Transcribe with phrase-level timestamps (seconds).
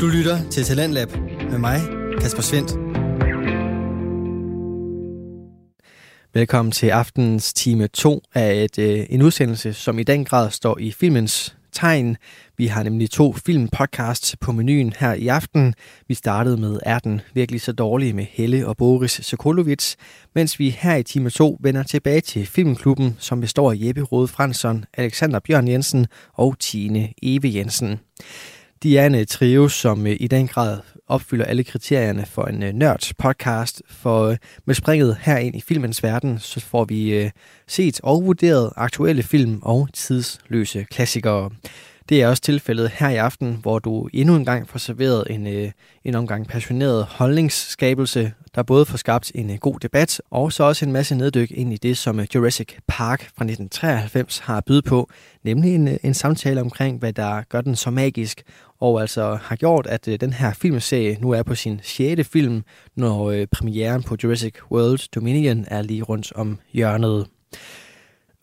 [0.00, 1.08] Du lytter til Talentlab
[1.50, 1.80] med mig,
[2.20, 2.70] Kasper Svendt.
[6.34, 10.78] Velkommen til aftenens time 2 af et, øh, en udsendelse, som i den grad står
[10.78, 12.16] i filmens tegn.
[12.56, 15.74] Vi har nemlig to filmpodcasts på menuen her i aften.
[16.08, 19.96] Vi startede med Er den virkelig så dårlig med Helle og Boris Sokolovits,
[20.34, 24.28] mens vi her i time 2 vender tilbage til Filmklubben, som består af Jeppe Rode
[24.28, 28.00] Fransson, Alexander Bjørn Jensen og Tine Eve Jensen.
[28.82, 32.62] De er en uh, trio, som uh, i den grad opfylder alle kriterierne for en
[32.62, 33.82] øh, uh, nørd podcast.
[33.90, 37.30] For med springet herind i filmens verden, så får vi
[37.66, 41.50] set og vurderet aktuelle film og tidsløse klassikere.
[42.08, 45.46] Det er også tilfældet her i aften, hvor du endnu en gang får serveret en,
[45.46, 45.70] øh,
[46.04, 50.84] en omgang passioneret holdningsskabelse, der både får skabt en øh, god debat, og så også
[50.84, 55.10] en masse neddyk ind i det, som øh, Jurassic Park fra 1993 har bydet på,
[55.44, 58.42] nemlig en, en samtale omkring, hvad der gør den så magisk,
[58.80, 62.62] og altså har gjort, at øh, den her filmserie nu er på sin sjette film,
[62.96, 67.26] når øh, premieren på Jurassic World Dominion er lige rundt om hjørnet.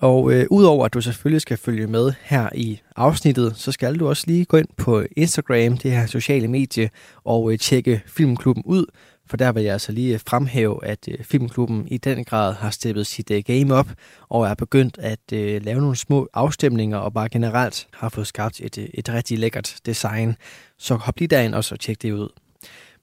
[0.04, 4.08] Og øh, udover at du selvfølgelig skal følge med her i afsnittet, så skal du
[4.10, 6.90] også lige gå ind på Instagram, det her sociale medie,
[7.24, 8.86] og øh, tjekke Filmklubben ud,
[9.28, 13.08] for der vil jeg altså lige fremhæve, at øh, Filmklubben i den grad har steppet
[13.08, 13.88] sit øh, game op,
[14.30, 18.62] og er begyndt at øh, lave nogle små afstemninger, og bare generelt har fået skabt
[18.62, 20.36] et, øh, et rigtig lækkert design.
[20.78, 22.30] Så hop lige derind og så tjek det ud.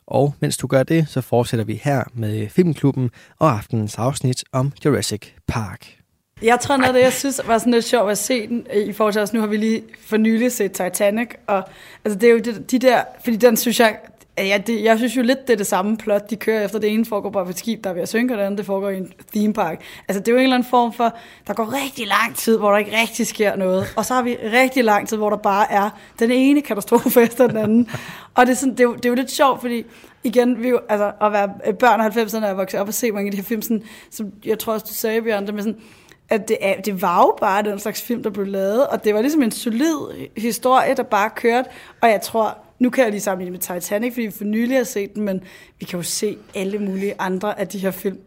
[0.06, 4.72] Og mens du gør det, så fortsætter vi her med Filmklubben og aftenens afsnit om
[4.84, 5.99] Jurassic Park.
[6.42, 8.82] Jeg tror noget af det, jeg synes var sådan lidt sjovt at se den, øh,
[8.82, 9.32] i forhold til os.
[9.32, 11.62] Nu har vi lige for nylig set Titanic, og
[12.04, 13.98] altså det er jo de, de der, fordi den synes jeg,
[14.38, 16.78] Ja, det, jeg synes jo lidt, det er det samme plot, de kører efter.
[16.78, 18.58] Det ene foregår bare på et skib, der er ved at synke, og det andet
[18.58, 19.82] det foregår i en theme park.
[20.08, 22.70] Altså, det er jo en eller anden form for, der går rigtig lang tid, hvor
[22.70, 23.94] der ikke rigtig sker noget.
[23.96, 27.46] Og så har vi rigtig lang tid, hvor der bare er den ene katastrofe efter
[27.46, 27.90] den anden.
[28.34, 29.84] Og det er, sådan, det er, jo, det er jo lidt sjovt, fordi
[30.24, 33.12] igen, vi jo, altså, at være øh, børn af 90'erne og vokse op og se
[33.12, 35.62] mange af de her film, sådan, som jeg tror også, du sagde, Bjørn, det med
[35.62, 35.80] sådan,
[36.30, 39.14] at det, er, det var jo bare den slags film, der blev lavet, og det
[39.14, 41.68] var ligesom en solid historie, der bare kørte,
[42.00, 44.84] og jeg tror, nu kan jeg lige sammenligne med Titanic, fordi vi for nylig har
[44.84, 45.42] set den, men
[45.78, 48.18] vi kan jo se alle mulige andre af de her film,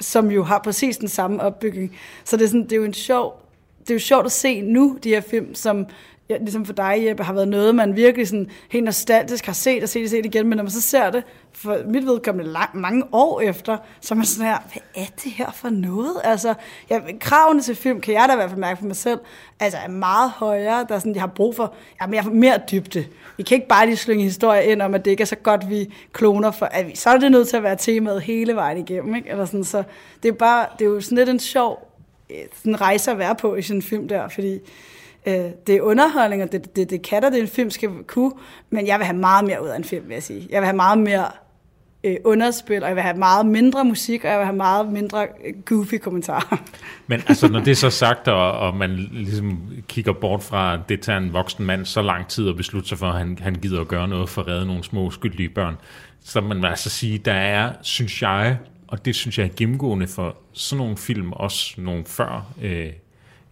[0.00, 1.96] som jo har præcis den samme opbygning.
[2.24, 3.42] Så det er, sådan, det er jo en sjov,
[3.80, 5.86] det er jo sjovt at se nu, de her film, som
[6.30, 9.82] ja, ligesom for dig, Jeppe, har været noget, man virkelig sådan helt nostalgisk har set
[9.82, 12.70] og set og set igen, men når man så ser det, for mit vedkommende lang,
[12.74, 16.14] mange år efter, så er man sådan her, hvad er det her for noget?
[16.24, 16.54] Altså,
[16.90, 19.18] ja, kravene til film, kan jeg da i hvert fald mærke for mig selv,
[19.60, 23.06] altså er meget højere, der er sådan, jeg har brug for ja, mere, mere dybde.
[23.36, 25.70] Vi kan ikke bare lige slynge historier ind om, at det ikke er så godt,
[25.70, 28.78] vi kloner, for at vi, så er det nødt til at være temaet hele vejen
[28.78, 29.30] igennem, ikke?
[29.30, 29.82] Eller sådan, så
[30.22, 31.96] det er, bare, det er jo sådan lidt en sjov
[32.30, 34.60] øh, sådan rejse at være på i sådan en film der, fordi
[35.26, 35.34] Øh,
[35.66, 38.32] det er underholdning, og det, det, det kan der, det en film skal kunne,
[38.70, 40.48] men jeg vil have meget mere ud af en film, vil jeg sige.
[40.50, 41.26] Jeg vil have meget mere
[42.04, 45.22] øh, underspil, og jeg vil have meget mindre musik, og jeg vil have meget mindre
[45.22, 46.56] øh, goofy kommentarer.
[47.06, 50.80] Men altså, når det er så sagt, og, og man ligesom kigger bort fra, at
[50.88, 53.54] det tager en voksen mand så lang tid at beslutte sig for, at han, han
[53.54, 55.76] gider at gøre noget for at redde nogle små skyldige børn,
[56.24, 60.06] så man vil altså sige, der er, synes jeg, og det synes jeg er gennemgående
[60.06, 62.86] for sådan nogle film, også nogle før øh,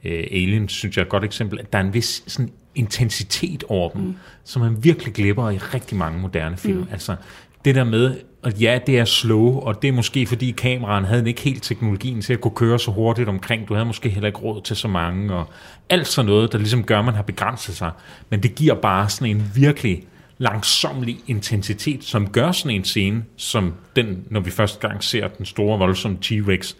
[0.04, 3.64] øh, Alien, synes jeg er et godt eksempel, at der er en vis sådan, intensitet
[3.68, 4.16] over dem, mm.
[4.44, 6.78] som man virkelig glipper i rigtig mange moderne film.
[6.78, 6.86] Mm.
[6.92, 7.16] Altså
[7.64, 11.28] det der med, at ja, det er slow, og det er måske fordi kameraen havde
[11.28, 13.68] ikke helt teknologien til at kunne køre så hurtigt omkring.
[13.68, 15.48] Du havde måske heller ikke råd til så mange, og
[15.90, 17.90] alt sådan noget, der ligesom gør, at man har begrænset sig.
[18.30, 20.02] Men det giver bare sådan en virkelig
[20.38, 25.46] langsomlig intensitet, som gør sådan en scene, som den, når vi første gang ser den
[25.46, 26.74] store, voldsomme T-Rex,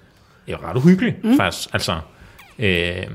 [0.47, 1.37] er ret uhyggelig, mm.
[1.37, 1.69] faktisk.
[1.73, 2.01] Altså,
[2.59, 3.07] Øh,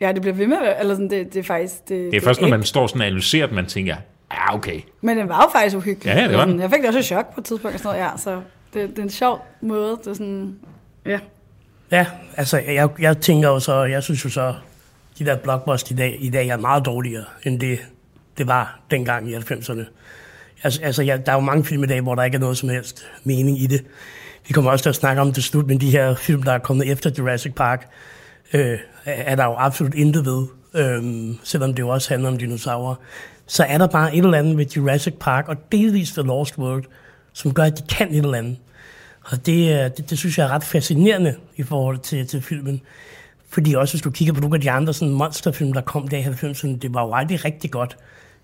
[0.00, 1.74] ja, det bliver ved med, eller sådan, det, det er faktisk...
[1.88, 3.96] Det, det er først, når man står sådan og analyserer, at man tænker,
[4.32, 4.80] ja, okay.
[5.00, 6.14] Men den var jo faktisk uhyggelig.
[6.14, 6.60] Ja, det var den.
[6.60, 8.40] Jeg fik det også et chok på et tidspunkt, og sådan noget, ja, så
[8.74, 10.58] det, det er en sjov måde, det er sådan,
[11.06, 11.18] ja.
[11.90, 12.06] Ja,
[12.36, 14.54] altså, jeg, jeg tænker jo så, jeg synes jo så,
[15.18, 17.78] de der blockbuster i dag, i dag er meget dårligere, end det,
[18.38, 19.84] det var dengang i 90'erne.
[20.62, 22.58] Altså, altså ja, der er jo mange film i dag, hvor der ikke er noget
[22.58, 23.84] som helst mening i det.
[24.48, 26.58] Vi kommer også til at snakke om det slut, men de her film, der er
[26.58, 27.88] kommet efter Jurassic Park,
[28.52, 32.94] øh, er der jo absolut intet ved, øh, selvom det jo også handler om dinosaurer.
[33.46, 36.84] Så er der bare et eller andet ved Jurassic Park og delvis The Lost World,
[37.32, 38.56] som gør, at de kan et eller andet.
[39.24, 42.80] Og det, øh, det, det synes jeg er ret fascinerende i forhold til, til filmen.
[43.48, 46.16] Fordi også hvis du kigger på nogle af de andre sådan monsterfilm, der kom der
[46.16, 47.96] i 90'erne, det var jo aldrig rigtig godt.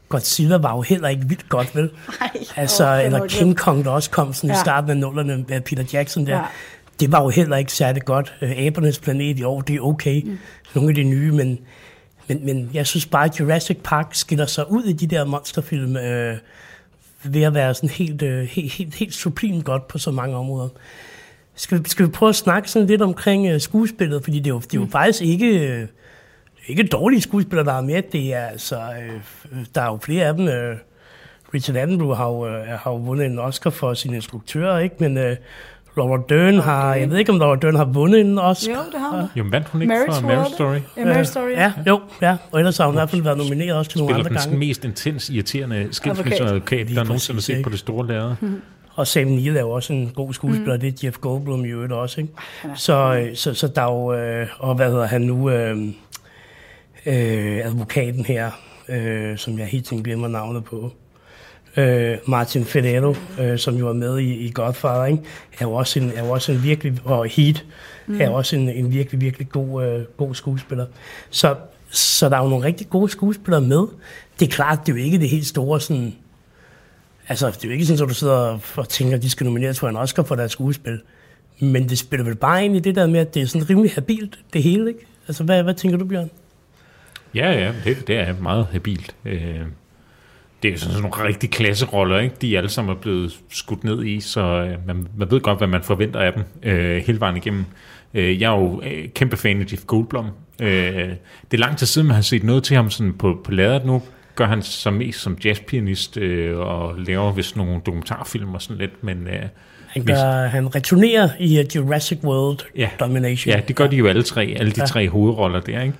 [0.08, 1.90] Godzilla var jo heller ikke vildt godt, vel?
[2.20, 4.56] Ej, altså, eller King Kong, der også kom sådan ja.
[4.56, 6.36] i starten af nullerne med Peter Jackson der.
[6.36, 6.44] Ja
[7.00, 8.34] det var jo heller ikke særlig godt.
[8.42, 10.22] Øh, Abernes planet i år, det er okay.
[10.24, 10.38] Mm.
[10.74, 11.58] Nogle af de nye, men,
[12.28, 15.96] men, men jeg synes bare, at Jurassic Park skiller sig ud i de der monsterfilm,
[15.96, 16.36] øh,
[17.24, 20.68] ved at være sådan helt, øh, helt, helt, helt sublimt godt på så mange områder.
[21.54, 24.54] Skal vi, skal vi prøve at snakke sådan lidt omkring øh, skuespillet, fordi det er
[24.54, 25.86] jo, det er jo faktisk ikke, øh,
[26.66, 28.02] ikke dårlige skuespillere, der er med.
[28.12, 29.20] Det er altså, øh,
[29.74, 30.48] der er jo flere af dem.
[30.48, 30.76] Øh,
[31.54, 34.96] Richard Attenborough har jo, øh, har jo vundet en Oscar for sin instruktør, ikke?
[34.98, 35.36] Men øh,
[35.98, 38.72] Robert Dern har, jeg ved ikke om Robert Dern har vundet en Oscar.
[38.72, 39.26] Jo, det har han.
[39.36, 40.54] Jo, vandt hun ikke Marriage for Marriage.
[40.54, 40.78] Story?
[40.96, 41.50] Ja, Marriage Story.
[41.50, 42.36] Ja, jo, ja.
[42.52, 44.38] Og ellers har hun i hvert fald været nomineret også til nogle Spiller andre den
[44.38, 44.66] sådan gange.
[44.66, 47.62] mest intens, irriterende skilsmisseadvokat, der nogensinde har set ikke?
[47.62, 48.34] på det store lærred.
[48.94, 50.80] Og Sam Neill er jo også en god skuespiller, mm.
[50.80, 52.32] det er Jeff Goldblum i øvrigt også, ikke?
[52.76, 55.78] Så, øh, så, så der er jo, øh, og hvad hedder han nu, øh,
[57.06, 58.50] øh, advokaten her,
[58.88, 60.92] øh, som jeg helt tiden glemmer navnet på,
[61.76, 65.22] øh, Martin Federo, øh, som jo er med i, i Godfather, ikke?
[65.58, 67.64] er jo også en, er jo også en virkelig, og Heat,
[68.06, 68.20] mm.
[68.20, 70.86] er jo også en, en virkelig, virkelig god, øh, god skuespiller.
[71.30, 71.54] Så,
[71.90, 73.86] så der er jo nogle rigtig gode skuespillere med.
[74.40, 76.14] Det er klart, det er jo ikke det helt store sådan,
[77.28, 79.44] Altså, det er jo ikke sådan, at du sidder og- og tænker, at de skal
[79.44, 81.00] nomineres for en Oscar for deres skuespil.
[81.60, 83.90] Men det spiller vel bare ind i det der med, at det er sådan rimelig
[83.92, 85.06] habilt, det hele, ikke?
[85.28, 86.30] Altså, hvad, hvad tænker du, Bjørn?
[87.34, 89.14] Ja, ja, det, det er meget habilt.
[89.24, 89.60] Øh,
[90.62, 92.34] det er jo sådan nogle rigtig klasseroller, ikke?
[92.40, 95.68] De alle sammen er blevet skudt ned i, så øh, man, man ved godt, hvad
[95.68, 97.64] man forventer af dem øh, hele vejen igennem.
[98.14, 100.26] Øh, jeg er jo øh, kæmpe fan af Jeff Goldblum.
[100.60, 103.50] Øh, det er lang tid siden, man har set noget til ham sådan på, på
[103.50, 104.02] ladet nu.
[104.34, 109.04] Gør han sig mest som jazzpianist øh, og laver vist nogle dokumentarfilm og sådan lidt,
[109.04, 109.26] men...
[109.26, 109.42] Øh,
[109.86, 112.88] Han, hvis- gør, han returnerer i uh, Jurassic World Ja.
[113.00, 113.54] Domination.
[113.54, 114.86] Ja, det gør de jo alle tre, alle de Ja.
[114.86, 115.94] tre hovedroller der, ikke?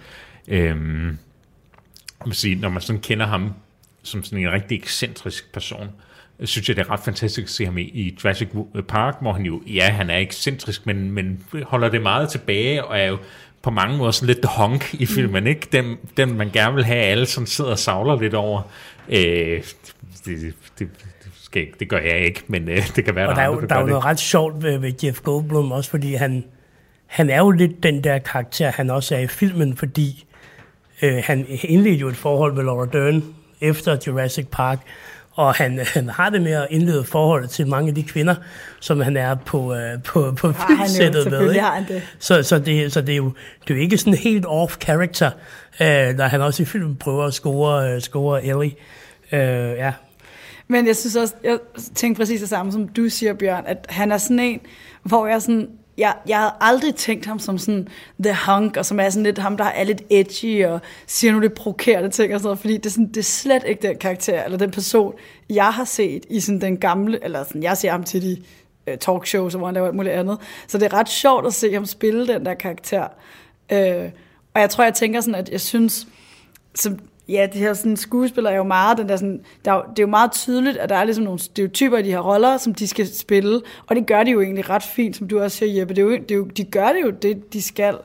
[0.49, 1.19] Øhm,
[2.25, 3.53] vil sige, når man sådan kender ham
[4.03, 5.89] som sådan en rigtig ekscentrisk person,
[6.41, 8.49] øh, synes jeg, det er ret fantastisk at se ham i, i Jurassic
[8.89, 12.99] Park, hvor han jo, ja, han er ekscentrisk, men, men holder det meget tilbage, og
[12.99, 13.19] er jo
[13.63, 15.69] på mange måder sådan lidt the honk i filmen, ikke?
[15.73, 18.63] Den, den man gerne vil have, alle sådan sidder og savler lidt over.
[19.09, 19.65] Øh, det,
[20.25, 20.89] det, det,
[21.43, 23.53] skal, ikke- det gør jeg ikke, men øh, det kan være, Og der er jo,
[23.53, 26.45] andre, der er gør jo noget ret sjovt ved, ved Jeff Goldblum, også fordi han,
[27.07, 30.25] han er jo lidt den der karakter, han også er i filmen, fordi
[31.03, 33.25] øh, han indledte jo et forhold med Laura Dern
[33.62, 34.79] efter Jurassic Park,
[35.32, 38.35] og han, han har det med at indlede forhold til mange af de kvinder,
[38.81, 41.53] som han er på, øh, på, på jo, filmsættet med.
[41.55, 41.67] Ikke?
[41.88, 42.03] det.
[42.19, 43.32] Så, så, det, så det, er jo,
[43.62, 45.31] det er jo ikke sådan helt off-character,
[45.81, 48.75] øh, når han også i filmen prøver at score, øh, score Ellie.
[49.32, 49.93] Øh, ja,
[50.69, 51.58] Men jeg synes også, jeg
[51.94, 54.61] tænkte præcis det samme, som du siger, Bjørn, at han er sådan en,
[55.03, 55.69] hvor jeg sådan,
[55.99, 57.89] jeg, jeg havde aldrig tænkt ham som sådan
[58.25, 61.47] the hunk, og som er sådan lidt ham, der er lidt edgy, og siger nogle
[61.47, 63.99] lidt provokerende ting og sådan noget, fordi det er, sådan, det er slet ikke den
[63.99, 65.15] karakter, eller den person,
[65.50, 68.43] jeg har set i sådan den gamle, eller sådan, jeg ser ham til de
[68.87, 70.39] øh, talkshows, hvor han laver alt muligt andet.
[70.67, 73.09] Så det er ret sjovt at se ham spille den der karakter.
[73.73, 74.11] Øh,
[74.55, 76.06] og jeg tror, jeg tænker sådan, at jeg synes,
[76.75, 76.99] som,
[77.32, 80.06] ja, det her sådan, skuespiller er jo meget, den der sådan, der det er jo
[80.06, 83.14] meget tydeligt, at der er ligesom nogle stereotyper i de her roller, som de skal
[83.14, 85.94] spille, og det gør de jo egentlig ret fint, som du også siger, Jeppe.
[85.94, 87.96] Det er jo, det er jo, de gør det jo det, de skal,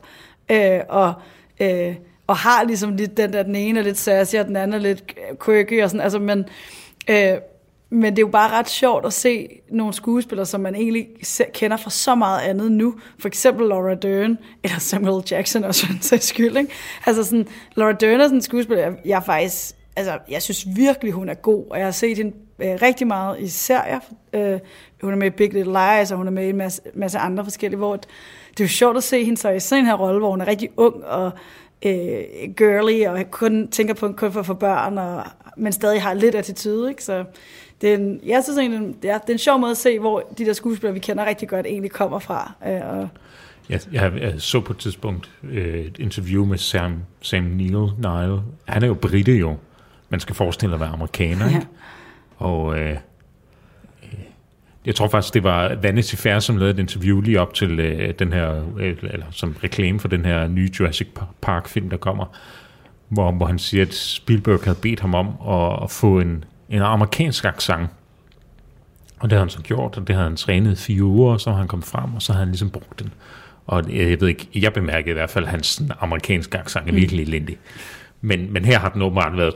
[0.51, 1.13] øh, og,
[1.59, 1.95] øh,
[2.27, 4.79] og har ligesom lidt den der, den ene er lidt sassy, og den anden er
[4.79, 5.15] lidt
[5.45, 6.45] quirky, og sådan, altså, men,
[7.09, 7.37] øh,
[7.89, 11.07] men det er jo bare ret sjovt at se nogle skuespillere, som man egentlig
[11.53, 12.95] kender fra så meget andet nu.
[13.19, 16.57] For eksempel Laura Dern, eller Samuel Jackson også for en sags skyld.
[16.57, 16.71] Ikke?
[17.05, 21.13] Altså sådan, Laura Dern er sådan en skuespiller, jeg, jeg faktisk, altså jeg synes virkelig,
[21.13, 21.65] hun er god.
[21.69, 23.99] Og jeg har set hende øh, rigtig meget i serier.
[24.33, 24.59] Øh,
[25.01, 27.17] hun er med i Big Little Lies, og hun er med i en masse, masse
[27.17, 29.95] andre forskellige, hvor det er jo sjovt at se hende så i sådan en her
[29.95, 31.31] rolle, hvor hun er rigtig ung og
[31.85, 32.21] øh,
[32.57, 35.23] girly, og kun tænker på kun for at få børn, og,
[35.57, 37.03] men stadig har lidt attitude, ikke?
[37.03, 37.25] Så
[37.81, 40.23] det er en, jeg synes egentlig, ja, det er en sjov måde at se, hvor
[40.37, 42.53] de der skuespillere, vi kender rigtig godt, egentlig kommer fra.
[42.67, 43.07] Øh, og,
[43.69, 47.85] Jeg, jeg, jeg så på et tidspunkt øh, et interview med Sam, Sam Neill.
[47.97, 48.41] Nile.
[48.65, 49.55] Han er jo britte jo.
[50.09, 51.55] Man skal forestille at være amerikaner, Ja.
[51.55, 51.67] ikke?
[52.37, 52.89] Og øh,
[54.03, 54.09] øh,
[54.85, 58.13] jeg tror faktisk, det var Vanity Fair, som lavede et interview lige op til øh,
[58.19, 61.07] den her, øh, eller som reklame for den her nye Jurassic
[61.41, 62.25] Park-film, der kommer,
[63.09, 66.81] hvor, hvor han siger, at Spielberg havde bedt ham om at, at få en, en
[66.81, 67.89] amerikansk accent.
[69.19, 71.49] Og det havde han så gjort, og det havde han trænet fire uger, og så
[71.49, 73.13] har han kommet frem, og så har han ligesom brugt den.
[73.67, 76.93] Og jeg, jeg ved ikke, jeg bemærkede i hvert fald, at hans amerikanske accent er
[76.93, 77.57] virkelig elendig.
[78.21, 79.53] Men, men her har den åbenbart været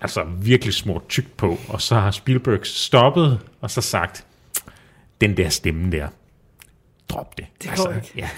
[0.00, 4.24] altså, virkelig smurt tykt på, og så har Spielberg stoppet, og så sagt,
[5.20, 6.08] den der stemme der,
[7.08, 7.46] drop det.
[7.62, 8.12] Det ikke.
[8.16, 8.28] Ja,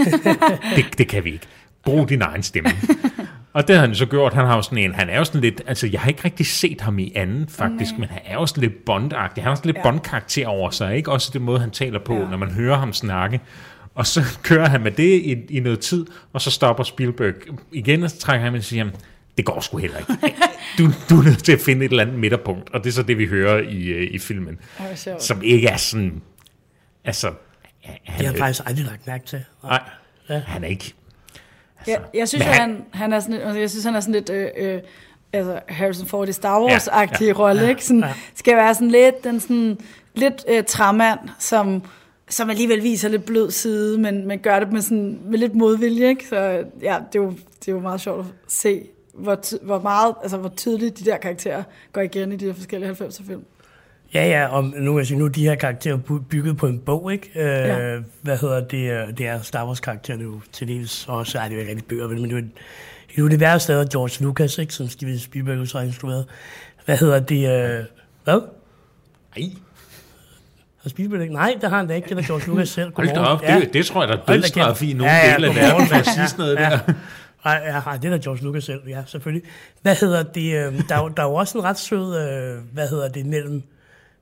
[0.76, 1.46] det, det kan vi ikke.
[1.84, 2.70] Brug din egen stemme.
[3.52, 4.35] Og det har han så gjort.
[4.35, 6.47] Han har jo sådan en, han er jo sådan lidt, altså jeg har ikke rigtig
[6.47, 9.42] set ham i anden faktisk, men han er jo sådan lidt bondagtig.
[9.44, 9.80] Han har sådan lidt Ja.
[9.87, 9.90] ja.
[9.90, 11.12] bondkarakter over sig, ikke?
[11.12, 12.21] Også den måde, han taler på, Ja.
[12.21, 12.28] ja.
[12.28, 13.40] når man hører ham snakke.
[13.94, 17.35] Og så kører han med det i, i noget tid, og så stopper Spielberg
[17.73, 18.87] igen, og så trækker han og siger,
[19.37, 20.12] det går sgu heller ikke.
[20.78, 23.02] Du, du er nødt til at finde et eller andet midterpunkt, og det er så
[23.02, 24.59] det, vi hører i, øh, i filmen,
[24.94, 25.23] sjovt.
[25.23, 26.23] som ikke er sådan,
[27.04, 27.30] altså,
[27.85, 29.40] han, Det har jeg faktisk aldrig lagt mærke til.
[29.64, 29.82] nej,
[30.28, 30.42] Ja.
[30.47, 30.94] han er ikke,
[31.86, 34.14] Jeg, jeg synes, han- han, han er sådan, lidt- altså, jeg synes, han er sådan
[34.14, 34.80] lidt øh, øh,
[35.32, 37.32] altså Harrison Ford i Star Wars-agtige Ja, ja, ja.
[37.32, 37.84] rolle, ikke?
[37.84, 38.12] Sådan, Ja.
[38.34, 39.78] skal være sådan lidt, den sådan,
[40.14, 41.82] lidt øh, træmand, som,
[42.28, 46.08] som alligevel viser lidt blød side, men, men gør det med, sådan, med lidt modvilje,
[46.08, 46.28] ikke?
[46.28, 46.36] Så
[46.82, 48.82] ja, det er jo, det er jo meget sjovt at se,
[49.14, 51.62] hvor, ty- hvor meget, altså hvor tydeligt de der karakterer
[51.92, 53.44] går igen i de her forskellige 90'er film.
[54.14, 55.97] Ja, ja, og nu kan jeg sige, nu er de her karakterer
[56.31, 57.31] bygget på en bog, ikke?
[57.35, 57.99] Øh, Ja.
[58.23, 58.90] Hvad hedder det?
[58.92, 61.71] øh, Det er Star Wars karaktererne jo til dels også, ej, det er jo ikke
[61.71, 62.50] rigtig bøger, men det er jo et,
[63.14, 64.75] et univers, der George Lucas, ikke?
[64.75, 66.26] Som Steven Spielberg jo så har instrueret.
[66.85, 67.37] Hvad hedder det?
[67.78, 67.85] Øh,
[68.25, 68.40] hvad?
[69.37, 69.49] nej,
[70.83, 71.35] Har Spielberg ikke?
[71.35, 72.09] Nej, det har han da ikke.
[72.09, 72.92] Det er George Lucas selv.
[72.97, 73.54] hold da Godmorgen.
[73.57, 74.83] op, det, det tror jeg, der er kæft.
[74.83, 75.90] i nogle Ja, ja, dele af godmorgen.
[75.90, 76.71] verden, sige sådan noget Ja.
[76.71, 76.78] der.
[77.45, 79.49] Nej, ja, ja, det er da George Lucas selv, ja, selvfølgelig.
[79.83, 80.54] Hvad hedder det?
[80.66, 83.26] Øh, der, er jo- der er jo også en ret sød, øh, hvad hedder det,
[83.26, 83.62] mellem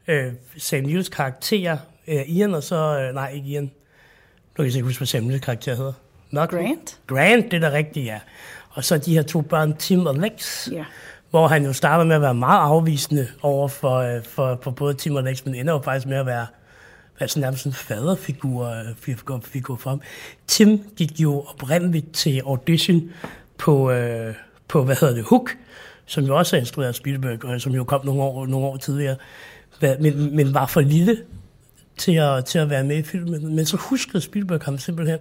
[0.09, 1.79] øh, Sam Neils karakterer,
[2.09, 3.63] øh, Ian og så, øh, nej, ikke Ian.
[3.63, 3.71] Nu
[4.57, 5.93] kan jeg ikke huske, hvad Sam Neils karakter hedder.
[6.31, 6.63] Malcolm?
[6.65, 6.99] Grant?
[7.07, 8.21] Grant, det er da rigtigt, ja.
[8.71, 10.85] Og så de her to børn, Tim og Lex, Ja.
[11.31, 14.95] hvor han jo starter med at være meget afvisende over for, øh, for, for både
[14.95, 16.47] Tim og Lex, men ender jo faktisk med at være,
[17.21, 20.01] sådan nærmest en faderfigur figur, figur for ham.
[20.47, 23.11] Tim gik jo oprindeligt til audition
[23.59, 24.35] på, øh,
[24.69, 25.57] på hvad hedder det, Hook,
[26.07, 28.77] som jo også er instrueret af Spielberg, og som jo kom nogle år, nogle år
[28.77, 29.17] tidligere,
[30.01, 31.17] men, men var for lille
[31.97, 33.57] til at, til at være med i filmen.
[33.57, 35.19] Men så huskede Spielberg ham simpelthen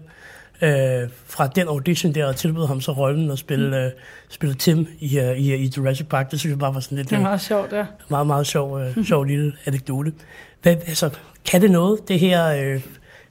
[0.61, 3.91] øh, fra den audition der, og tilbød ham så rollen at spille, øh,
[4.29, 6.31] spille Tim i, øh, i, i Jurassic Park.
[6.31, 7.85] Det synes jeg bare var sådan lidt Det er øh, meget sjovt, ja.
[8.09, 10.13] meget, meget sjov, øh, sjov lille anekdote.
[10.61, 11.09] Hvad, altså,
[11.45, 12.81] kan det noget, det her øh,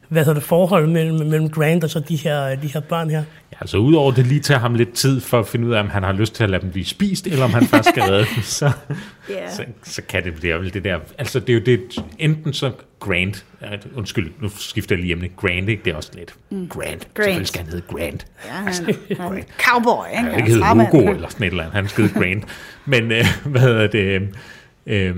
[0.08, 3.24] hvad hedder det, forhold mellem, mellem Grant og så de her, de her børn her?
[3.60, 6.02] Altså udover det lige tager ham lidt tid for at finde ud af, om han
[6.02, 8.42] har lyst til at lade dem blive spist, eller om han faktisk skal redde dem,
[8.42, 8.70] så,
[9.30, 9.50] Ja.
[9.50, 10.98] så, så kan det blive vel det der.
[11.18, 11.80] Altså det er jo det,
[12.18, 13.44] enten så Grant,
[13.94, 15.82] undskyld, nu skifter jeg lige emne, Grant, ikke?
[15.84, 16.34] det er også lidt.
[16.50, 16.68] Mm.
[16.68, 18.26] Grant, selvfølgelig skal han hedde Grant.
[18.46, 18.74] Ja, han,
[19.34, 20.16] han, cowboy, ikke?
[20.16, 20.88] Han Han ikke hedde træmand.
[20.88, 22.44] Hugo eller sådan et eller andet, han skal hedde Grant.
[22.86, 24.22] Men øh, hvad hedder det,
[24.86, 25.16] øh, øh,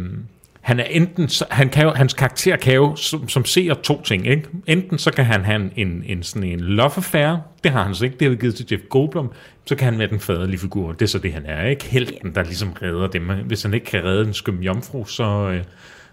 [0.60, 4.26] han er enten, han kan jo, hans karakter kan jo som, som ser to ting,
[4.26, 4.48] ikke?
[4.66, 8.04] Enten så kan han have en, en, sådan en love affair, det har han så
[8.04, 9.32] ikke, det har vi givet til Jeff Goldblum,
[9.64, 11.84] så kan han være den faderlige figur, det er så det han er, ikke?
[11.84, 13.30] Helten, der ligesom redder dem.
[13.46, 15.64] Hvis han ikke kan redde en skøm jomfru, så, øh,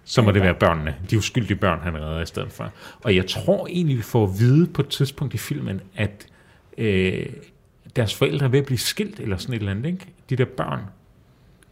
[0.03, 2.71] så må det være børnene, de uskyldige børn, han redder i stedet for.
[3.03, 6.27] Og jeg tror egentlig, vi får at vide på et tidspunkt i filmen, at
[6.77, 7.25] øh,
[7.95, 10.05] deres forældre er ved at blive skilt, eller sådan et eller andet, ikke?
[10.29, 10.81] De der børn.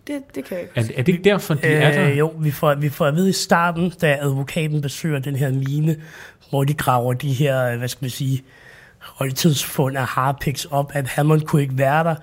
[0.07, 0.93] Det, det kan jeg ikke.
[0.93, 2.09] Er, er det ikke derfor, de er der?
[2.11, 5.51] Øh, jo, vi får, vi får at vide i starten, da advokaten besøger den her
[5.51, 5.95] mine,
[6.49, 8.43] hvor de graver de her, øh, hvad skal man sige,
[9.19, 12.15] oldtidsfund af harpiks op, at Hammond kunne ikke være der,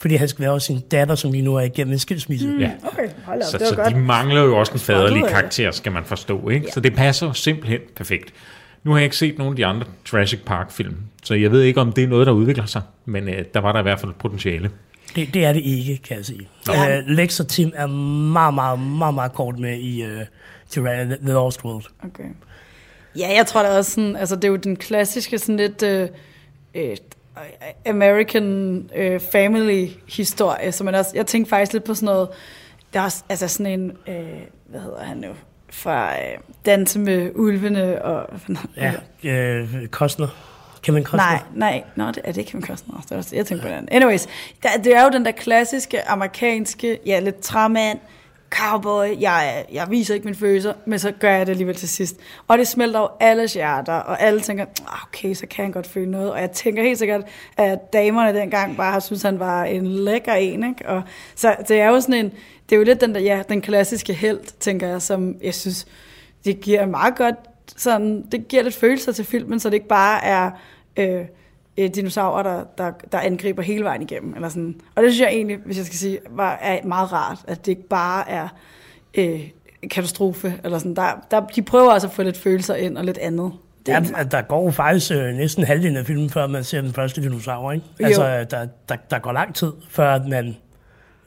[0.00, 2.46] fordi han skal være hos sin datter, som lige nu er igennem en skilsmisse.
[2.48, 2.58] Mm.
[2.58, 2.70] Ja.
[2.82, 3.94] Okay, hold op, Så, det var så godt.
[3.94, 6.48] de mangler jo også en faderlig karakter, skal man forstå.
[6.48, 6.66] Ikke?
[6.72, 8.34] Så det passer simpelthen perfekt.
[8.84, 11.80] Nu har jeg ikke set nogen af de andre Jurassic Park-film, så jeg ved ikke,
[11.80, 14.12] om det er noget, der udvikler sig, men øh, der var der i hvert fald
[14.18, 14.70] potentiale.
[15.14, 16.48] Det, det er det ikke, kan jeg sige.
[16.68, 16.98] Ja.
[16.98, 20.20] Øh, Lex og Tim er meget, meget, meget, meget kort med i uh,
[20.70, 21.84] The Lost World.
[22.04, 22.24] Okay.
[23.18, 26.08] Ja, jeg tror da også sådan, altså det er jo den klassiske sådan lidt øh,
[26.74, 26.96] øh,
[27.86, 32.28] American øh, family historie, så man også, jeg tænkte faktisk lidt på sådan noget,
[32.92, 35.28] der er også, altså sådan en, øh, hvad hedder han nu,
[35.70, 38.40] fra øh, Danse med ulvene og,
[38.76, 38.92] Ja,
[39.24, 40.55] øh, Costner.
[40.86, 41.24] Kevin Costner.
[41.24, 43.00] Nej, nej, Nå, det, er det Kevin Costner?
[43.00, 43.88] Det er også, jeg tænker på den.
[43.90, 44.26] Anyways,
[44.62, 47.98] der, det er jo den der klassiske amerikanske, ja, lidt træmand,
[48.50, 52.16] cowboy, jeg, jeg viser ikke mine følelser, men så gør jeg det alligevel til sidst.
[52.48, 55.86] Og det smelter jo alles hjerter, og alle tænker, ah, okay, så kan han godt
[55.86, 56.32] føle noget.
[56.32, 57.22] Og jeg tænker helt sikkert,
[57.56, 60.88] at damerne dengang bare har syntes, han var en lækker en, ikke?
[60.88, 61.02] Og,
[61.34, 62.32] så det er jo sådan en,
[62.68, 65.86] det er jo lidt den der, ja, den klassiske held, tænker jeg, som jeg synes,
[66.44, 67.34] det giver meget godt,
[67.76, 70.50] sådan, det giver lidt følelser til filmen, så det ikke bare er
[70.96, 71.24] øh,
[71.78, 74.34] øh, dinosaurer, der, der, der angriber hele vejen igennem.
[74.34, 74.80] Eller sådan.
[74.94, 77.72] Og det synes jeg egentlig, hvis jeg skal sige, var, er meget rart, at det
[77.72, 78.48] ikke bare er
[79.14, 79.40] øh,
[79.90, 80.54] katastrofe.
[80.64, 80.96] Eller sådan.
[80.96, 83.52] Der, der, de prøver altså at få lidt følelser ind og lidt andet.
[83.86, 86.92] Det Ja, der går jo faktisk øh, næsten halvdelen af filmen, før man ser den
[86.92, 87.86] første dinosaur, ikke?
[88.00, 88.06] Jo.
[88.06, 90.56] Altså, der, der, der går lang tid, før at man,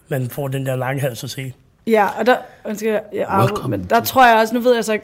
[0.08, 1.54] man får den der langhals at se.
[1.88, 5.00] Ja, og der, undskyld, men der tror jeg også, nu ved jeg så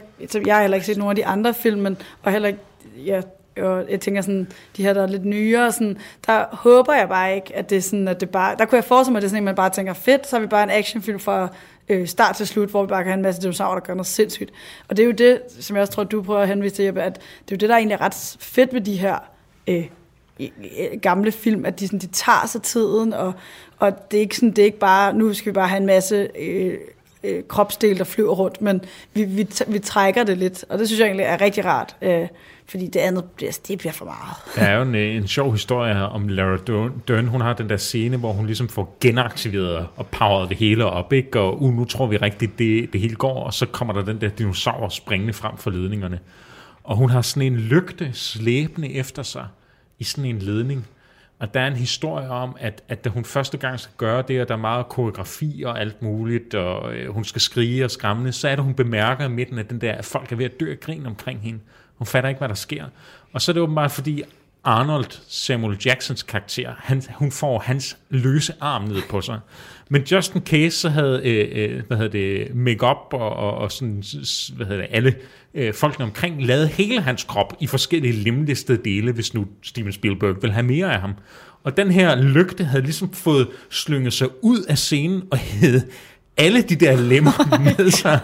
[0.46, 2.60] jeg har heller ikke set nogen af de andre film, men, og heller ikke,
[3.06, 3.22] ja,
[3.58, 4.48] og jeg tænker sådan,
[4.78, 5.98] de her, der er lidt nyere, sådan,
[6.28, 8.84] der håber jeg bare ikke, at det er sådan, at det bare, der kunne jeg
[8.84, 10.64] forestille mig, at det er sådan, at man bare tænker, fedt, så har vi bare
[10.64, 11.48] en actionfilm fra
[11.90, 14.08] øh, start til slut, hvor vi bare kan have en masse dinosaurer, der gør noget
[14.08, 14.52] sindssygt.
[14.88, 17.02] Og det er jo det, som jeg også tror, du prøver at henvise til, Jeppe,
[17.02, 19.18] at det er jo det, der egentlig er ret fedt ved de her
[19.68, 19.86] øh,
[21.02, 23.34] gamle film, at de, sådan, de tager sig tiden, og,
[23.80, 25.86] og det, er ikke sådan, det er ikke bare, nu skal vi bare have en
[25.86, 26.78] masse øh,
[27.24, 28.82] øh, kropsdel, der flyver rundt, men
[29.14, 32.28] vi, vi, vi trækker det lidt, og det synes jeg egentlig er rigtig rart, øh,
[32.68, 34.36] fordi det andet bliver, det bliver for meget.
[34.56, 36.58] Der er jo en, øh, en sjov historie om Lara
[37.08, 37.28] Dern.
[37.28, 41.14] Hun har den der scene, hvor hun ligesom får genaktiveret og poweret det hele op,
[41.14, 41.40] ikke?
[41.40, 44.22] og uh, nu tror vi rigtigt, det, det hele går, og så kommer der den
[44.22, 46.20] der dinosaur springende frem for ledningerne.
[46.84, 49.48] Og hun har sådan en lygte slæbende efter sig
[50.00, 50.88] i sådan en ledning,
[51.40, 54.42] og der er en historie om, at, at da hun første gang skal gøre det,
[54.42, 58.32] og der er meget koreografi og alt muligt, og øh, hun skal skrige og skræmme,
[58.32, 60.60] så er det, hun bemærker i midten af den der, at folk er ved at
[60.60, 61.60] dø af grin omkring hende.
[61.98, 62.86] Hun fatter ikke, hvad der sker.
[63.34, 64.24] Og så er det åbenbart, fordi
[64.64, 69.40] Arnold, Samuel Jacksons karakter, han, hun får hans løse arm ned på sig.
[69.90, 73.72] Men just in case, så havde øh, øh, hvad hedder det, make-up og, og, og
[73.72, 74.04] sådan,
[74.56, 75.16] hvad hedder det, alle
[75.54, 80.42] øh, folkene omkring lavet hele hans krop i forskellige limlistede dele, hvis nu Steven Spielberg
[80.42, 81.14] vil have mere af ham.
[81.64, 85.82] Og den her lygte havde ligesom fået slynget sig ud af scenen og hed
[86.38, 88.20] alle de der lemmer med sig.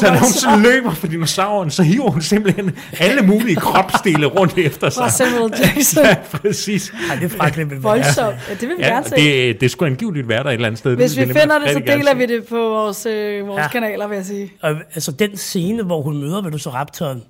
[0.00, 4.58] så når hun så løber for dinosauren, så hiver hun simpelthen alle mulige kropsdele rundt
[4.58, 5.12] efter sig.
[5.12, 6.04] Samuel Jackson.
[6.04, 6.92] ja, præcis.
[7.10, 8.36] Ej, det er faktisk lidt Voldsomt.
[8.48, 9.16] Ja, det vil vi ja, gerne se.
[9.16, 10.96] Det, det skulle angiveligt være der et eller andet sted.
[10.96, 13.68] Hvis vi finder det, så deler vi det på vores, øh, vores ja.
[13.68, 14.52] kanaler, vil jeg sige.
[14.62, 17.22] Og, altså den scene, hvor hun møder Velociraptoren,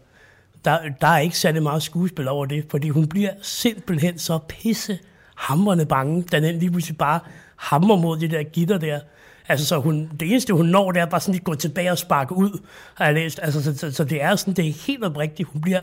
[0.65, 4.99] der, der er ikke særlig meget skuespil over det, fordi hun bliver simpelthen så pisse
[5.37, 7.21] hamrende bange, da den lige pludselig bare
[7.57, 8.99] hammer mod det der gitter der.
[9.49, 11.99] Altså, så hun, det eneste, hun når, det er bare sådan lige gå tilbage og
[11.99, 12.61] sparke ud,
[12.95, 13.41] har jeg læst.
[13.43, 15.49] Altså, så, så, så det er sådan, det er helt oprigtigt.
[15.49, 15.81] Hun bliver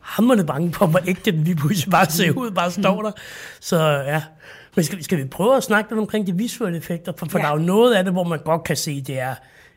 [0.00, 3.12] hammerne bange på, hvor ægte den lige pludselig bare ser ud, bare står der.
[3.60, 4.22] Så ja,
[4.76, 7.12] men skal, skal vi prøve at snakke lidt omkring de visuelle effekter?
[7.16, 7.44] For, for ja.
[7.44, 9.34] der er jo noget af det, hvor man godt kan se, det er,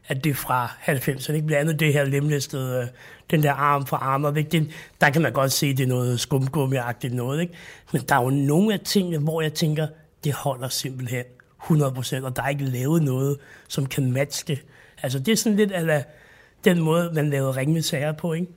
[0.07, 1.33] at det er fra 90'erne.
[1.33, 2.88] Ikke blandt andet det her lemlæstede, øh,
[3.31, 4.38] den der arm for arm.
[4.38, 4.50] Ikke?
[4.50, 4.69] Det,
[5.01, 7.41] der kan man godt se, det er noget skumgummi-agtigt noget.
[7.41, 7.53] Ikke?
[7.91, 9.88] Men der er jo nogle af tingene, hvor jeg tænker,
[10.24, 11.24] det holder simpelthen
[11.71, 14.59] 100%, og der er ikke lavet noget, som kan matche.
[15.03, 16.05] Altså, det er sådan lidt af
[16.63, 18.47] den måde, man lavede ringende sager på, ikke?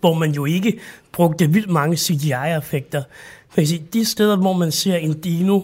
[0.00, 0.80] Hvor man jo ikke
[1.12, 3.02] brugte vildt mange CGI-effekter.
[3.56, 5.60] Man sige, de steder, hvor man ser en dino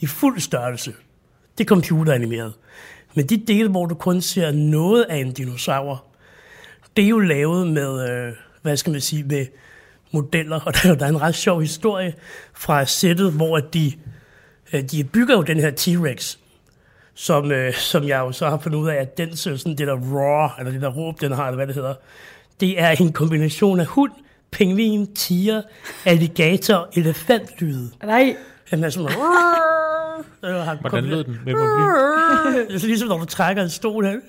[0.00, 0.92] i fuld størrelse,
[1.58, 2.52] det er computeranimeret.
[3.14, 6.04] Men de dele, hvor du kun ser noget af en dinosaur,
[6.96, 9.46] det er jo lavet med, øh, hvad skal man sige, med
[10.10, 10.60] modeller.
[10.66, 12.14] Og der er, der er en ret sjov historie
[12.54, 13.92] fra sættet, hvor de
[14.72, 16.36] de bygger jo den her T-Rex,
[17.14, 19.96] som, øh, som jeg jo så har fundet ud af, at den sådan det der
[19.96, 21.94] raw, eller det der råb, den har, eller hvad det hedder,
[22.60, 24.12] det er en kombination af hund,
[24.50, 25.62] pingvin, tiger,
[26.04, 27.90] alligator, elefantlyde.
[28.04, 28.36] Nej.
[28.70, 29.12] Den er sådan...
[30.80, 31.38] Hvordan lød den?
[31.44, 31.52] det
[32.82, 34.20] er ligesom, når du trækker en stol her.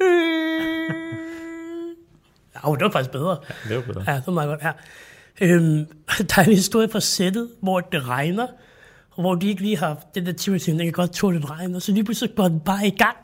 [2.65, 3.37] Ja, det var faktisk bedre.
[3.49, 4.03] Ja, det var bedre.
[4.07, 4.61] Ja, det var meget godt.
[4.63, 4.71] Ja.
[5.41, 8.47] Øhm, der er en historie fra sættet, hvor det regner,
[9.17, 11.75] og hvor de ikke lige har den der time den kan godt tåle lidt regn,
[11.75, 13.17] og så lige pludselig går den bare i gang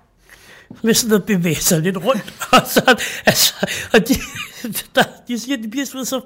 [0.84, 3.54] med sådan at bevæge sig lidt rundt, og så, altså,
[3.94, 4.14] og de,
[4.96, 6.22] der, de siger, at de bliver sådan så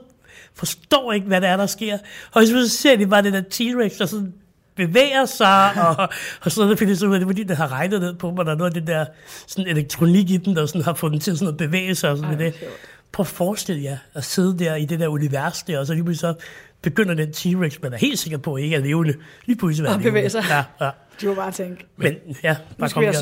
[0.53, 1.97] forstår ikke, hvad der er, der sker.
[2.31, 4.33] Og så ser de bare den der T-Rex, der sådan
[4.75, 6.09] bevæger sig, og,
[6.41, 8.45] og så finder de så ud af, det fordi, det har regnet ned på mig,
[8.45, 9.05] der er noget af det der
[9.47, 12.09] sådan elektronik i den, der sådan har fået den til sådan at bevæge sig.
[12.09, 12.53] Og sådan Ej, det.
[13.11, 16.15] Prøv at forestille jer at sidde der i det der univers der, og så lige
[16.15, 16.33] så
[16.81, 19.13] begynder den T-Rex, man er helt sikker på, at ikke er levende,
[19.45, 20.43] lige pludselig at bevæge sig.
[20.49, 20.91] Ja, ja.
[21.21, 21.85] Du må bare tænke.
[21.97, 23.13] Men ja, bare kom jeg,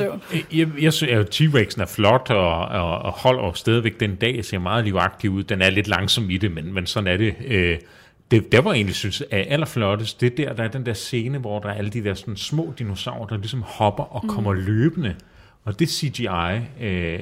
[0.54, 4.60] jeg, jeg synes, at T-Rexen er flot og, og, og holder stadigvæk den dag, ser
[4.60, 5.44] meget livagtig ud.
[5.44, 7.36] Den er lidt langsom i det, men, men sådan er det.
[7.46, 7.78] Øh,
[8.32, 11.60] det, der var egentlig synes er allerflottest, det der, der er den der scene, hvor
[11.60, 14.30] der er alle de der sådan små dinosaurer, der ligesom hopper og mm.
[14.30, 15.16] kommer løbende.
[15.64, 17.20] Og det er CGI, øh,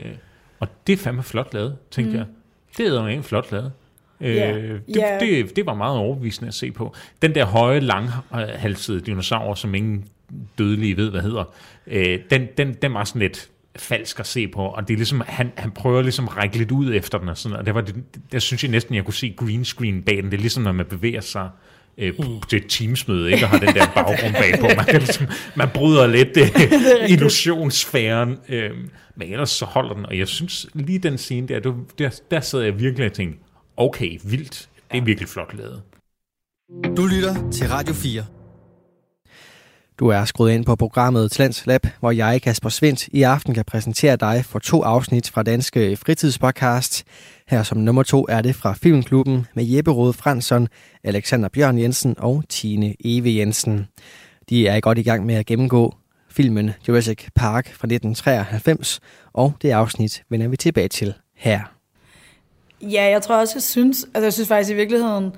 [0.59, 2.17] og det er fandme flot lavet, tænkte mm.
[2.17, 2.25] jeg.
[2.77, 3.71] Det er jo flot lavet.
[4.23, 4.63] Yeah.
[4.63, 5.19] Øh, det, yeah.
[5.19, 6.95] det, det var meget overbevisende at se på.
[7.21, 10.05] Den der høje, langhalsede dinosaur, som ingen
[10.57, 11.53] dødelige ved, hvad hedder,
[11.87, 15.21] øh, den, den, den var sådan lidt falsk at se på, og det er ligesom,
[15.27, 17.81] han, han prøver ligesom at række lidt ud efter den, og sådan, og det var
[17.81, 17.95] det,
[18.31, 20.71] der synes jeg næsten, jeg kunne se green screen bag den, det er ligesom, når
[20.71, 21.49] man bevæger sig
[21.97, 22.41] øh, mm.
[22.49, 26.07] til et teamsmøde, ikke, og har den der baggrund bagpå, man, kan ligesom, man bryder
[26.07, 26.49] lidt øh,
[27.13, 28.71] illusionsfæren, øh,
[29.15, 32.39] men ellers så holder den, og jeg synes lige den scene der, der, der, der
[32.39, 33.39] sad jeg virkelig og tænkte,
[33.77, 34.69] okay, vildt.
[34.91, 35.81] Det er virkelig flot lavet.
[36.97, 38.42] Du lytter til Radio 4.
[39.99, 43.65] Du er skruet ind på programmet Talents Lab, hvor jeg, Kasper Svendt, i aften kan
[43.65, 47.03] præsentere dig for to afsnit fra Danske Fritidspodcast.
[47.47, 50.67] Her som nummer to er det fra Filmklubben med Jeppe Rode Fransson,
[51.03, 53.87] Alexander Bjørn Jensen og Tine Eve Jensen.
[54.49, 55.95] De er godt i gang med at gennemgå
[56.29, 58.99] filmen Jurassic Park fra 1993,
[59.33, 61.61] og det afsnit vender vi tilbage til her.
[62.81, 65.31] Ja, jeg tror også, jeg synes, altså jeg synes faktisk i virkeligheden,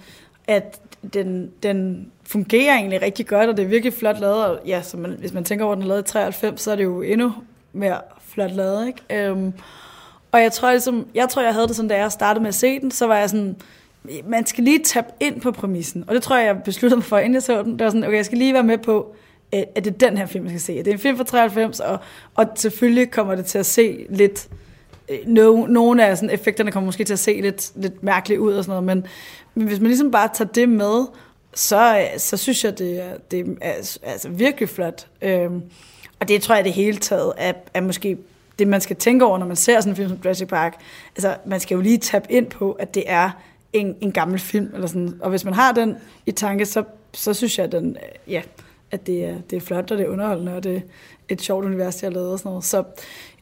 [0.48, 0.80] at
[1.14, 4.46] den, den fungerer egentlig rigtig godt, og det er virkelig flot lavet.
[4.46, 6.72] Og ja, så man, hvis man tænker over, at den er lavet i 93, så
[6.72, 7.34] er det jo endnu
[7.74, 9.30] mere flot lavet, ikke?
[9.30, 9.54] Øhm,
[10.32, 12.56] og jeg tror, ligesom, jeg tror, jeg havde det sådan, da jeg startede med at
[12.56, 13.56] se den, så var jeg sådan,
[14.28, 16.04] man skal lige tabe ind på præmissen.
[16.08, 17.72] Og det tror jeg, jeg besluttede mig for, inden jeg så den.
[17.72, 19.16] Det var sådan, okay, jeg skal lige være med på,
[19.56, 20.78] øh, at det er den her film, jeg skal se.
[20.78, 22.00] Det er en film fra 93, og,
[22.36, 24.48] og selvfølgelig kommer det til at se lidt...
[25.10, 28.54] Øh, no, nogle af sådan, effekterne kommer måske til at se lidt, lidt mærkeligt ud
[28.54, 29.08] og sådan noget, men,
[29.56, 31.06] men hvis man ligesom bare tager det med,
[31.56, 35.08] så, så synes jeg, det er, det er altså, altså virkelig flot.
[35.22, 35.62] Øhm,
[36.20, 38.18] og det tror jeg det hele taget er, er måske
[38.60, 40.74] det, man skal tænke over, når man ser sådan en film som Jurassic Park.
[41.16, 43.32] Altså, man skal jo lige tabe ind på, at det er
[43.74, 44.70] en, en gammel film.
[44.74, 45.14] Eller sådan.
[45.22, 48.42] Og hvis man har den i tanke, så, så synes jeg, at, den, øh, ja,
[48.92, 50.82] at det, er, det er flot, og det er underholdende, og det er
[51.30, 52.64] et sjovt univers, jeg har lavet og sådan noget.
[52.64, 52.84] Så,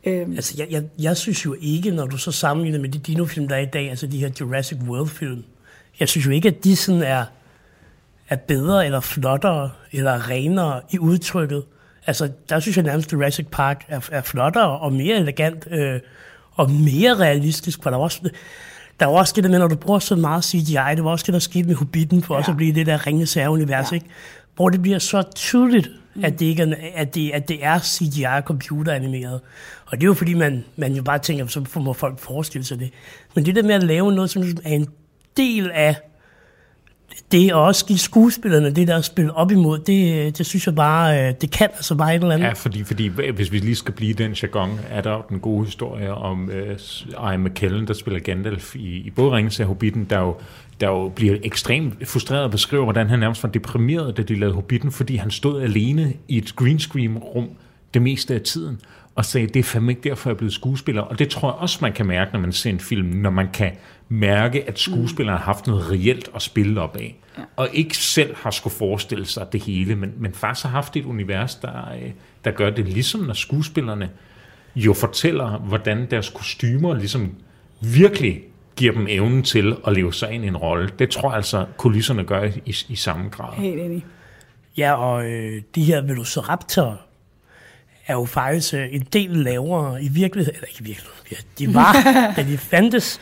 [0.04, 0.34] øhm.
[0.34, 3.56] Altså, jeg, jeg, jeg synes jo ikke, når du så sammenligner med de dinofilm, der
[3.56, 5.43] er i dag, altså de her Jurassic World-film,
[5.99, 7.26] jeg synes jo ikke, at de sådan er,
[8.29, 11.63] er bedre, eller flottere, eller renere i udtrykket.
[12.07, 15.99] Altså, der synes jeg nærmest, Jurassic Park er, er flottere og mere elegant, øh,
[16.51, 18.29] og mere realistisk, for der var også
[18.99, 21.33] der var også det med, når du bruger så meget CGI, det var også det,
[21.33, 22.38] der skete med Hobbiten, for ja.
[22.38, 23.95] også at blive det der ringe univers ja.
[23.95, 24.07] ikke?
[24.55, 26.23] hvor det bliver så tydeligt, mm.
[26.23, 29.39] at, det ikke er, at, det, at det er CGI-computeranimeret.
[29.86, 32.79] Og det er jo fordi, man, man jo bare tænker, så må folk forestille sig
[32.79, 32.91] det.
[33.36, 34.88] Men det der med at lave noget, som er en
[35.38, 35.95] del af
[37.32, 40.76] det er også give skuespillerne det der spil op imod, det, øh, det synes jeg
[40.76, 42.47] bare, øh, det kan altså bare et eller andet.
[42.47, 46.13] Ja, fordi, fordi hvis vi lige skal blive den jargon, er der den gode historie
[46.13, 46.80] om øh,
[47.19, 50.36] uh, Ian McKellen, der spiller Gandalf i, i både Ringens og Hobbiten, der jo,
[50.80, 54.56] der jo bliver ekstremt frustreret og beskriver, hvordan han nærmest var deprimeret, da de lavede
[54.56, 57.49] Hobbiten, fordi han stod alene i et green screen rum
[57.93, 58.80] det meste af tiden
[59.15, 61.02] og sagde, det er fandme ikke derfor, jeg er blevet skuespiller.
[61.02, 63.47] Og det tror jeg også, man kan mærke, når man ser en film, når man
[63.54, 63.71] kan
[64.13, 67.15] mærke, at skuespilleren har haft noget reelt at spille op af.
[67.38, 67.43] Ja.
[67.56, 71.06] Og ikke selv har skulle forestille sig det hele, men, men faktisk har haft et
[71.06, 72.12] univers, der, øh,
[72.45, 74.10] der gør det ligesom, når skuespillerne
[74.76, 77.36] jo fortæller, hvordan deres kostymer ligesom
[77.82, 78.41] virkelig
[78.76, 80.89] giver dem evnen til at leve sig ind i en rolle.
[80.99, 83.54] Det tror jeg altså, kulisserne gør i, i samme grad.
[83.54, 84.06] Helt enig.
[84.78, 87.02] Ja, og øh, de her Velociraptor
[88.08, 91.73] er jo faktisk øh, en del lavere i virkeligheden, eller ikke i virkeligheden, ja, de
[91.73, 91.93] var,
[92.36, 93.19] da de fandtes,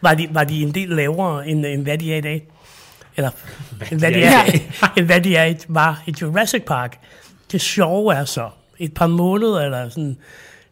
[0.00, 2.46] var de, var de en del lavere, end, end hvad de er i dag.
[3.16, 3.30] Eller,
[3.76, 4.42] hvad end hvad de er,
[4.96, 6.98] end hvad de er, var i Jurassic Park.
[7.52, 10.16] Det sjove er så, et par måneder, eller sådan,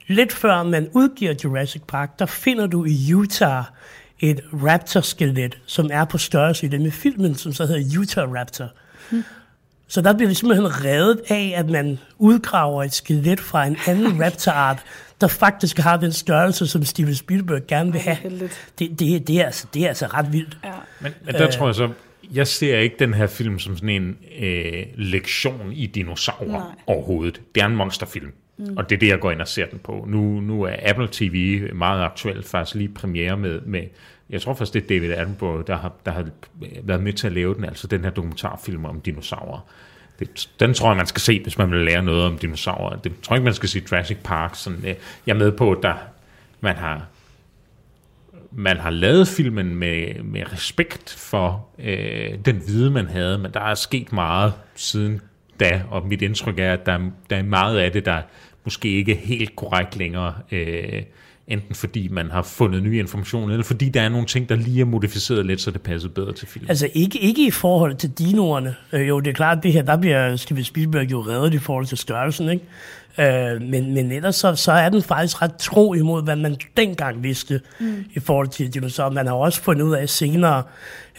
[0.06, 3.64] lidt før man udgiver Jurassic Park, der finder du i Utah
[4.20, 8.68] et raptor-skelet, som er på størrelse i den med filmen, som så hedder Utah Raptor.
[9.10, 9.24] Hmm.
[9.88, 14.18] Så der bliver det simpelthen reddet af, at man udgraver et skelet fra en anden
[14.24, 14.82] raptorart,
[15.22, 18.16] der faktisk har den størrelse, som Steven Spielberg gerne vil have.
[18.78, 20.58] Det, det, det, er, altså, det er altså ret vildt.
[20.64, 20.70] Ja.
[21.00, 21.90] Men, men der øh, tror jeg så,
[22.32, 26.60] jeg ser ikke den her film som sådan en øh, lektion i dinosaurer Nej.
[26.86, 27.40] overhovedet.
[27.54, 28.32] Det er en monsterfilm.
[28.58, 28.76] Mm.
[28.76, 30.04] Og det er det, jeg går ind og ser den på.
[30.08, 33.82] Nu, nu er Apple TV meget aktuelt, faktisk lige premiere med, med
[34.30, 36.26] jeg tror faktisk, det er David Attenborough, der har, der har
[36.82, 39.66] været med til at lave den, altså den her dokumentarfilm om dinosaurer.
[40.24, 42.96] Det, den tror jeg, man skal se, hvis man vil lære noget om dinosaurer.
[42.96, 44.54] Det tror jeg ikke, man skal se Jurassic Park.
[44.54, 44.94] Sådan, øh,
[45.26, 45.94] jeg er med på, at der,
[46.60, 47.06] man har
[48.54, 53.60] man har lavet filmen med, med respekt for øh, den viden, man havde, men der
[53.60, 55.20] er sket meget siden
[55.60, 56.98] da, og mit indtryk er, at der,
[57.30, 58.22] der er meget af det, der
[58.64, 60.34] måske ikke er helt korrekt længere.
[60.52, 61.02] Øh,
[61.46, 64.80] enten fordi man har fundet nye information, eller fordi der er nogle ting, der lige
[64.80, 66.70] er modificeret lidt, så det passer bedre til filmen.
[66.70, 68.74] Altså ikke, ikke i forhold til dinoerne.
[68.92, 71.86] Øh, jo, det er klart, det her, der bliver Steven Spielberg jo reddet i forhold
[71.86, 72.64] til størrelsen, ikke?
[73.18, 77.22] Øh, men, men ellers så, så er den faktisk ret tro imod, hvad man dengang
[77.22, 78.04] vidste mm.
[78.14, 79.10] i forhold til dinosaurer.
[79.10, 80.62] Man har også fundet ud af senere,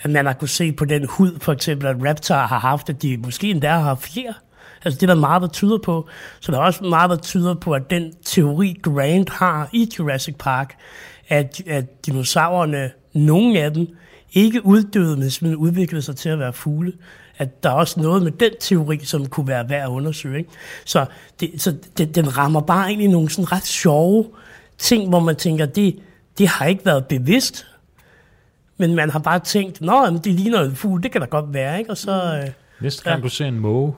[0.01, 3.01] at man har kunne se på den hud, for eksempel, at Raptor har haft, at
[3.01, 4.33] de måske endda har flere
[4.85, 6.07] Altså det er der meget, der tyder på.
[6.39, 10.35] Så der er også meget, der tyder på, at den teori, Grant har i Jurassic
[10.39, 10.75] Park,
[11.27, 13.87] at, at dinosaurerne, nogle af dem,
[14.33, 16.93] ikke uddøde, men simpelthen udviklede sig til at være fugle.
[17.37, 20.37] At der er også noget med den teori, som kunne være værd at undersøge.
[20.37, 20.49] Ikke?
[20.85, 21.05] Så,
[21.39, 24.25] det, så det, den rammer bare i nogle sådan ret sjove
[24.77, 25.99] ting, hvor man tænker, det,
[26.37, 27.67] det har ikke været bevidst,
[28.77, 31.79] men man har bare tænkt, nå, det ligner en fugl, det kan da godt være,
[31.79, 31.91] ikke?
[31.91, 32.41] Og så...
[32.43, 32.49] Øh,
[32.81, 33.23] Næste gang ja.
[33.23, 33.93] du ser en måge,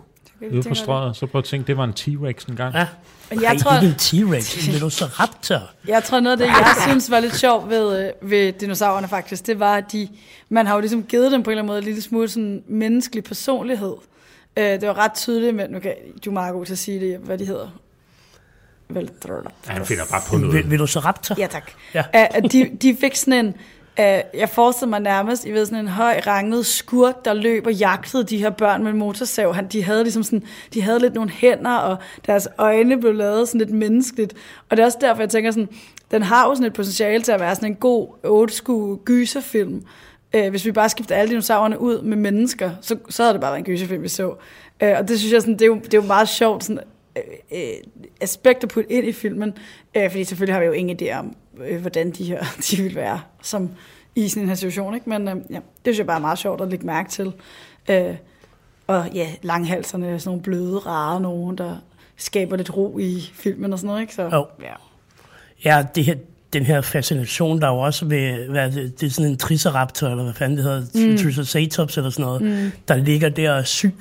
[0.52, 2.76] ude på strøget, så prøv at tænke, det var en T-Rex en gang.
[2.76, 2.88] Ja.
[3.32, 5.72] Jeg Ej, tror, ikke en T-Rex, men du så raptor.
[5.88, 9.48] Jeg tror noget af det, jeg synes var lidt sjovt ved, øh, ved dinosaurerne faktisk,
[9.48, 10.08] det var, at de,
[10.50, 12.64] man har jo ligesom givet dem på en eller anden måde en lille smule sådan
[12.68, 13.94] menneskelig personlighed.
[14.58, 15.94] Uh, det var ret tydeligt, men nu kan
[16.26, 17.68] du er meget god til at sige det, hvad de hedder.
[18.90, 19.32] Vel, ja,
[19.66, 20.56] han finder bare på noget.
[20.56, 21.36] Vil, vil du så raptor?
[21.38, 21.72] Ja, tak.
[21.94, 22.04] Ja.
[22.52, 23.56] De, de fik sådan en,
[24.00, 27.74] Uh, jeg forestiller mig nærmest, I ved, sådan en høj ranget skurk, der løb og
[27.74, 29.54] jagtede de her børn med en motorsav.
[29.54, 33.48] Han, de havde ligesom sådan, de havde lidt nogle hænder, og deres øjne blev lavet
[33.48, 34.34] sådan lidt menneskeligt.
[34.70, 35.70] Og det er også derfor, jeg tænker sådan,
[36.12, 39.86] den har jo sådan et potentiale til at være sådan en god old school gyserfilm.
[40.38, 43.52] Uh, hvis vi bare skifter alle dinosaurerne ud med mennesker, så, så havde det bare
[43.52, 44.28] været en gyserfilm, vi så.
[44.84, 46.80] Uh, og det synes jeg, sådan, det, er jo, det er jo meget sjovt, sådan,
[47.52, 47.58] uh,
[48.22, 49.54] aspekt at putte ind i filmen,
[49.98, 52.96] uh, fordi selvfølgelig har vi jo ingen idé om, uh, hvordan de her de vil
[52.96, 53.70] være som
[54.16, 54.96] i sådan en her situation.
[54.96, 55.10] Ikke?
[55.10, 57.28] Men uh, ja, det synes jeg bare er meget sjovt at lægge mærke til.
[57.90, 58.16] Uh,
[58.88, 61.76] og ja, langhalserne, sådan nogle bløde, rare nogen, der
[62.18, 64.02] skaber lidt ro i filmen og sådan noget.
[64.02, 64.14] Ikke?
[64.14, 64.48] Så, Jo.
[64.62, 64.74] ja.
[65.66, 66.16] Ja, det her,
[66.54, 70.08] den her fascination, der er jo også ved, hvad det, det er sådan en triceraptor,
[70.08, 71.18] eller hvad fanden det hedder, mm.
[71.18, 72.72] triceratops eller sådan noget, mm.
[72.88, 73.96] der ligger der og er syg.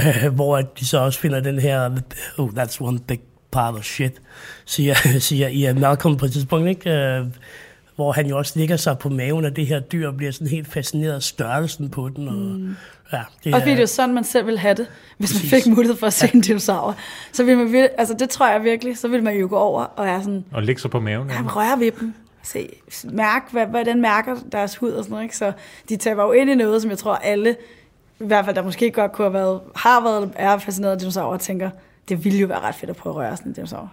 [0.00, 1.90] Øh, hvor de så også finder den her,
[2.38, 4.12] oh, that's one big part of shit,
[4.64, 6.90] siger, siger Ian Malcolm på et tidspunkt, ikke?
[6.90, 7.26] Øh,
[7.96, 10.46] hvor han jo også ligger sig på maven af det her dyr, og bliver sådan
[10.46, 12.28] helt fascineret af størrelsen på den.
[12.28, 12.76] Og, mm.
[13.12, 14.86] ja, det Også fordi det er jo sådan, man selv vil have det,
[15.18, 15.64] hvis man Præcis.
[15.64, 16.96] fik mulighed for at se en dinosaur.
[17.32, 20.08] Så vil man altså det tror jeg virkelig, så vil man jo gå over og
[20.08, 21.28] er sådan, Og lægge sig på maven.
[21.28, 22.14] ja, røre ved dem.
[22.42, 22.68] Se,
[23.04, 25.24] mærk, hvad, hvordan mærker deres hud og sådan noget.
[25.24, 25.36] Ikke?
[25.36, 25.52] Så
[25.88, 27.56] de taber jo ind i noget, som jeg tror alle,
[28.20, 31.32] i hvert fald der måske godt kunne have været, har været, er fascineret af dinosaurer,
[31.32, 31.70] og tænker,
[32.08, 33.92] det ville jo være ret fedt at prøve at røre sådan en dinosaur.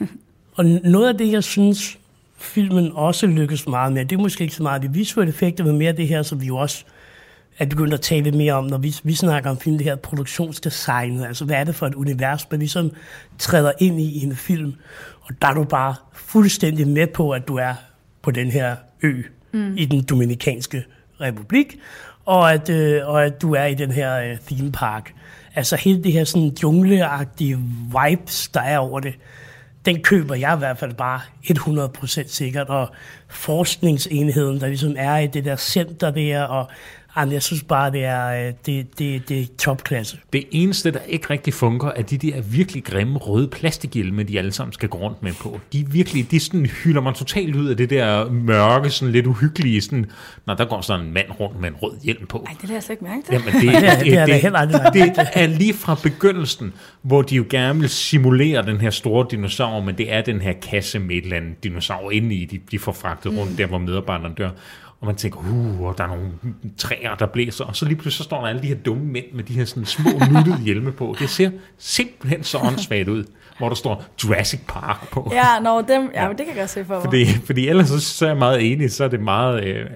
[0.56, 1.98] Og noget af det, jeg synes,
[2.38, 5.78] filmen også lykkes meget med, det er måske ikke så meget de visuelle effekter, men
[5.78, 6.84] mere det her, som vi jo også
[7.58, 11.20] er begyndt at tale mere om, når vi, vi snakker om film, det her produktionsdesign,
[11.20, 12.90] altså hvad er det for et univers, man ligesom
[13.38, 14.74] træder ind i i en film,
[15.20, 17.74] og der er du bare fuldstændig med på, at du er
[18.22, 19.76] på den her ø mm.
[19.76, 20.84] i den Dominikanske
[21.20, 21.78] Republik,
[22.30, 25.12] og at, øh, og at du er i den her øh, theme park.
[25.54, 29.14] Altså hele det her sådan jungleagtige vibes, der er over det,
[29.84, 32.88] den køber jeg i hvert fald bare 100% sikkert, og
[33.28, 36.68] forskningsenheden, der ligesom er i det der center der, og
[37.16, 40.18] jamen, jeg synes bare, det er, øh, det, det, det er topklasse.
[40.32, 44.52] Det eneste, der ikke rigtig fungerer, er de der virkelig grimme røde plastikhjelme, de alle
[44.52, 45.60] sammen skal gå rundt med på.
[45.72, 49.26] De er virkelig, de sådan hylder man totalt ud af det der mørke, sådan lidt
[49.26, 50.06] uhyggelige, sådan,
[50.46, 52.44] når der går sådan en mand rundt med en rød hjelm på.
[52.46, 53.32] Ej, det lader jeg slet ikke mærke til.
[53.32, 57.34] Jamen, det, det er- det er aldrig lagt det er lige fra begyndelsen, hvor de
[57.36, 61.16] jo gerne vil simulere den her store dinosaur, men det er den her kasse med
[61.16, 64.50] et eller andet dinosaur inde i, de, de får fragtet rundt der, hvor medarbejderne dør.
[65.00, 66.30] Og man tænker, uh, og der er nogle
[66.76, 69.24] træer, der blæser, og så lige pludselig så står der alle de her dumme mænd
[69.34, 71.16] med de her sådan små nuttede hjelme på.
[71.18, 73.24] Det ser simpelthen så åndssvagt ud,
[73.58, 75.30] hvor der står Jurassic Park på.
[75.34, 77.02] Ja, nå, dem, ja, men det kan jeg godt se for mig.
[77.02, 79.86] Fordi, fordi ellers så, så er jeg meget enig, så er det meget, øh,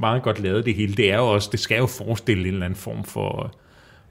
[0.00, 0.94] meget godt lavet det hele.
[0.94, 3.54] Det er jo også, det skal jo forestille en eller anden form for,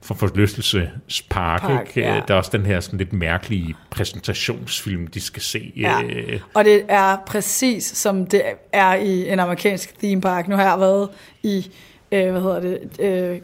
[0.02, 1.60] for forlystelsespark.
[1.60, 2.08] Park, ikke?
[2.08, 2.20] ja.
[2.28, 5.72] Der er også den her sådan lidt mærkelige præsentationsfilm, de skal se.
[5.76, 6.02] Ja.
[6.02, 10.48] Øh, Og det er præcis som det er i en amerikansk theme park.
[10.48, 11.08] Nu har jeg været
[11.42, 11.70] i,
[12.12, 13.38] øh, hvad hedder det, øh,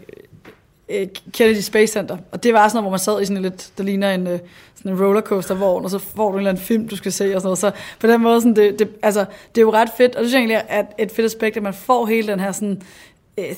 [0.88, 2.16] øh, Kennedy Space Center.
[2.32, 4.26] Og det var sådan noget, hvor man sad i sådan en lidt, der ligner en,
[4.26, 4.38] øh,
[4.76, 7.40] sådan en rollercoaster-vogn, og så får du en eller anden film, du skal se og
[7.40, 7.58] sådan noget.
[7.58, 9.20] Så på den måde, sådan, det, det, altså,
[9.54, 10.14] det er jo ret fedt.
[10.16, 12.52] Og det synes jeg egentlig er et- fedt aspekt, at man får hele den her
[12.52, 12.82] sådan,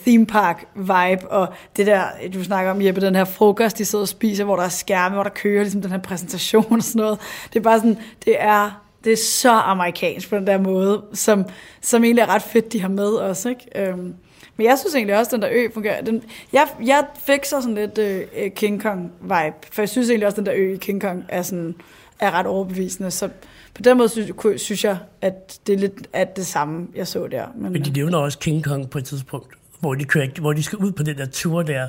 [0.06, 4.02] theme park vibe, og det der, du snakker om, Jeppe, den her frokost, de sidder
[4.02, 7.00] og spiser, hvor der er skærme, hvor der kører ligesom den her præsentation og sådan
[7.00, 7.18] noget.
[7.52, 11.44] Det er bare sådan, det er, det er så amerikansk på den der måde, som,
[11.80, 13.66] som egentlig er ret fedt, de har med os, ikke?
[13.76, 14.14] Øhm,
[14.56, 16.02] men jeg synes egentlig også, at den der ø fungerer.
[16.02, 20.26] Den, jeg, jeg fik så sådan lidt øh, øh, King Kong-vibe, for jeg synes egentlig
[20.26, 21.74] også, at den der ø i King Kong er, sådan,
[22.18, 23.10] er ret overbevisende.
[23.10, 23.28] Så
[23.74, 27.26] på den måde synes, synes jeg, at det er lidt at det samme, jeg så
[27.26, 27.46] der.
[27.56, 30.62] Men, Men de nævner også King Kong på et tidspunkt, hvor de, kører, hvor de
[30.62, 31.88] skal ud på den der tur der,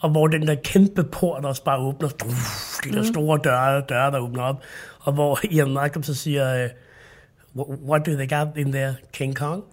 [0.00, 4.10] og hvor den der kæmpe port også bare åbner, Uff, de der store døre, døre,
[4.10, 4.62] der åbner op,
[5.00, 6.70] og hvor Ian Malcolm så siger, øh,
[7.56, 9.64] "What- do they got in there, King Kong?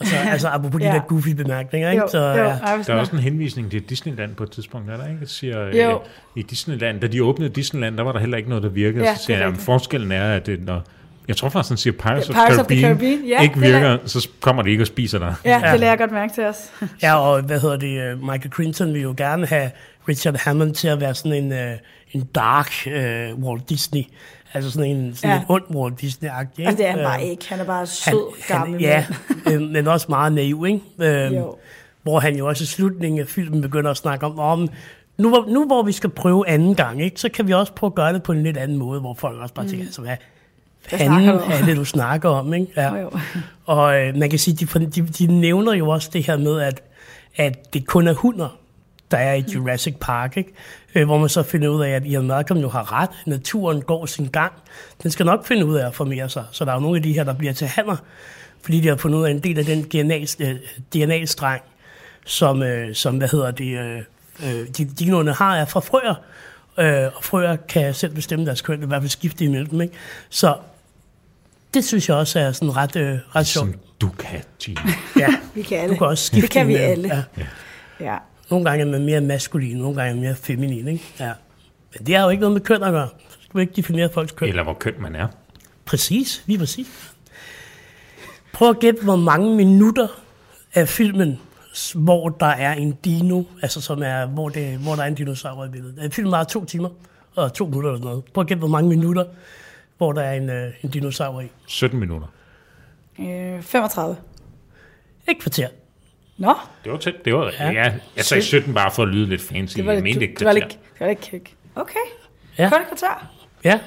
[0.00, 0.92] Og så, altså apropos de Ja.
[0.92, 2.02] der goofy bemærkninger, ikke?
[2.02, 2.42] jo, Så, jo, ja.
[2.58, 5.20] ej, hvis der er også en henvisning til Disneyland på et tidspunkt, er der ikke?
[5.20, 5.90] Det siger, Jo.
[5.94, 5.96] øh,
[6.36, 9.04] I Disneyland, da de åbnede Disneyland, der var der heller ikke noget, der virkede.
[9.04, 10.82] Ja, så siger er jeg, forskellen er, at det, når,
[11.28, 13.28] jeg tror faktisk, han siger Pirates, Ja, Pirates of the Caribbean, Caribbean.
[13.28, 15.34] Ja, ikke det er virker, så kommer de ikke og spiser dig.
[15.44, 15.72] Ja, Ja.
[15.72, 16.56] det lærer jeg godt mærke til os.
[17.02, 19.70] ja, og hvad hedder det, øh, Michael Clinton vil jo gerne have
[20.08, 21.72] Richard Hammond til at være sådan en, øh,
[22.12, 24.02] en dark øh, Walt Disney,
[24.54, 25.36] altså sådan en sådan Ja.
[25.40, 26.66] en ond Walt Disney-agtig.
[26.66, 27.04] Altså, det er han ikke?
[27.04, 27.48] bare Øh, ikke.
[27.48, 28.80] Han er bare sød, gammel.
[28.80, 29.04] ja,
[29.46, 29.62] mand.
[29.62, 30.80] øh, men også meget naiv, ikke?
[31.26, 31.56] Øh, Jo.
[32.02, 34.68] hvor han jo også i slutningen af filmen begynder at snakke om, om
[35.18, 37.88] nu, hvor, nu hvor vi skal prøve anden gang, ikke, så kan vi også prøve
[37.88, 40.16] at gøre det på en lidt anden måde, hvor folk også bare tænker, altså, hvad
[40.98, 41.52] Om?
[41.52, 42.54] er det, du snakker om?
[42.54, 42.66] Ikke?
[42.76, 42.94] Ja.
[42.94, 43.10] Jo, jo.
[43.66, 46.82] Og øh, man kan sige, de, de, de nævner jo også det her med, at,
[47.36, 48.56] at det kun er hunder,
[49.10, 50.52] der er i Jurassic Park, ikke?
[50.94, 53.10] Øh, hvor man så finder ud af, at Ian Malcolm jo har ret.
[53.26, 54.52] Naturen går sin gang.
[55.02, 56.44] Den skal nok finde ud af at formere sig.
[56.52, 57.96] Så der er jo nogle af de her, der bliver til hanner.
[58.62, 60.56] fordi de har fundet ud af en del af den DNA, øh,
[60.94, 61.62] DNA-streng,
[62.26, 66.14] som, øh, som hvad hedder det, øh, de, dinoerne har, er fra frøer.
[66.78, 69.80] Øh, og frøer kan selv bestemme deres køn, i hvert fald skifte imellem.
[69.80, 69.94] Ikke?
[70.30, 70.54] Så
[71.74, 73.68] det synes jeg også er sådan ret, øh, ret sjovt.
[73.68, 74.80] Som du kan, Gina.
[75.18, 75.94] Ja, Vi kan alle.
[75.94, 77.08] du kan også skifte det kan vi alle.
[77.08, 77.44] Ja.
[78.00, 78.16] Ja.
[78.50, 80.88] Nogle gange er man mere maskulin, nogle gange er man mere feminin.
[80.88, 81.04] Ikke?
[81.20, 81.32] Ja.
[81.98, 83.08] Men det har jo ikke noget med køn at gøre.
[83.28, 84.48] Så skal vi ikke definere folks køn.
[84.48, 85.26] Eller hvor køn man er.
[85.84, 87.12] Præcis, lige præcis.
[88.52, 90.06] Prøv at gætte, hvor mange minutter
[90.74, 91.38] af filmen,
[91.94, 95.64] hvor der er en dino, altså som er, hvor, det, hvor der er en dinosaur
[95.64, 95.98] i billedet.
[96.04, 96.88] Øh, Filmen var to timer
[97.34, 98.24] og to minutter eller noget.
[98.24, 99.24] Prøv at gætte, hvor mange minutter,
[100.00, 101.46] hvor der er en, øh, en dinosaur i.
[101.66, 102.26] 17 minutter.
[103.20, 104.16] Øh, 35.
[105.28, 105.68] Et kvarter.
[106.38, 107.14] Nå, Det var tæt.
[107.24, 107.70] Det var, Ja.
[107.70, 107.92] ja.
[108.16, 109.76] jeg sagde 17 bare for at lyde lidt fancy.
[109.76, 110.66] det var jeg lidt, mente det, ikke var kvarter.
[110.68, 111.56] lidt, det var lidt kæk.
[111.74, 111.94] Okay,
[112.58, 112.66] Ja.
[112.66, 113.32] et kvarter.
[113.64, 113.80] Ja,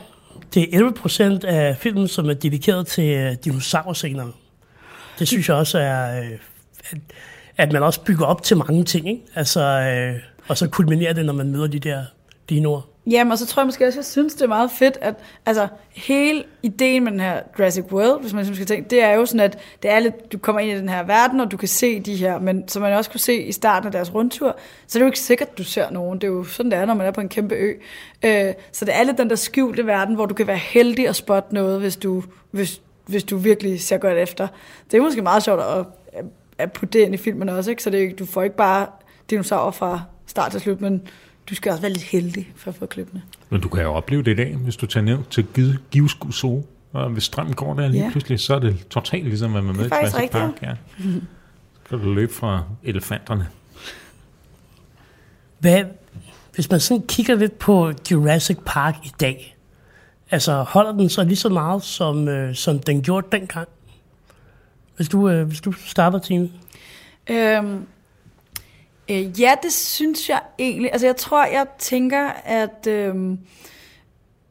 [0.53, 4.31] det er 11 procent af filmen, som er dedikeret til øh, dinosaurscenerne.
[5.19, 6.31] Det synes jeg også er, øh,
[6.91, 6.97] at,
[7.57, 9.21] at man også bygger op til mange ting, ikke?
[9.35, 12.03] Altså, øh, og så kulminerer det, når man møder de der
[12.49, 12.81] dinoer.
[13.07, 15.67] Jamen, og så tror jeg måske også, jeg synes, det er meget fedt, at altså,
[15.89, 19.39] hele ideen med den her Jurassic World, hvis man skal tænke, det er jo sådan,
[19.39, 21.99] at det er lidt, du kommer ind i den her verden, og du kan se
[21.99, 24.55] de her, men som man også kunne se i starten af deres rundtur,
[24.87, 26.21] så er det jo ikke sikkert, at du ser nogen.
[26.21, 27.73] Det er jo sådan, det er, når man er på en kæmpe ø.
[28.25, 31.15] Øh, så det er lidt den der skjulte verden, hvor du kan være heldig at
[31.15, 34.47] spotte noget, hvis du, hvis, hvis du virkelig ser godt efter.
[34.91, 36.25] Det er måske meget sjovt at, at,
[36.57, 37.83] at putte det ind i filmen også, ikke?
[37.83, 38.87] så det, er ikke- du får ikke bare
[39.29, 41.01] dinosaurer fra start til slut, men
[41.49, 43.21] du skal også være lidt heldig for at få klippene.
[43.49, 46.31] Men du kan jo opleve det i dag, hvis du tager ned til Giv- Giveskud
[46.31, 48.09] Zoo, og hvis strømmen går der lige Ja.
[48.11, 50.51] pludselig, så er det totalt ligesom, at man er med i Jurassic Park.
[50.61, 50.73] Ja.
[51.83, 53.47] Så kan du løbe fra elefanterne.
[55.59, 55.83] Hvad,
[56.55, 59.57] hvis man sådan kigger lidt på Jurassic Park i dag,
[60.31, 63.67] altså holder den så lige så meget, som, øh, som den gjorde dengang?
[64.95, 66.49] Hvis du, øh, hvis du starter, Tine.
[67.29, 67.85] Øhm,
[69.11, 70.91] øh, ja, det synes jeg egentlig.
[70.91, 73.37] Altså, jeg tror, jeg tænker, at, Øh,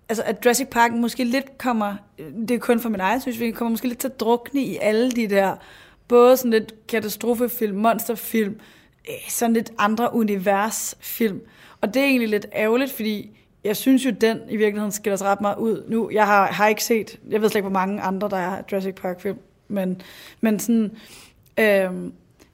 [0.09, 3.59] altså, at Jurassic Park måske lidt kommer, øh, det er kun for min egen synsvinkel,
[3.59, 5.57] kommer måske lidt til at drukne i alle de der,
[6.09, 8.61] både sådan lidt katastrofefilm, monsterfilm,
[9.09, 11.41] øh, sådan lidt andre universfilm.
[11.81, 13.31] Og det er egentlig lidt ærgerligt, fordi
[13.65, 16.11] jeg synes jo, den i virkeligheden skiller sig ret meget ud nu.
[16.11, 18.95] Jeg har, har ikke set, jeg ved slet ikke, hvor mange andre, der er Jurassic
[18.95, 19.39] Park-film,
[19.69, 20.03] men,
[20.41, 20.91] men sådan,
[21.59, 22.13] øhm,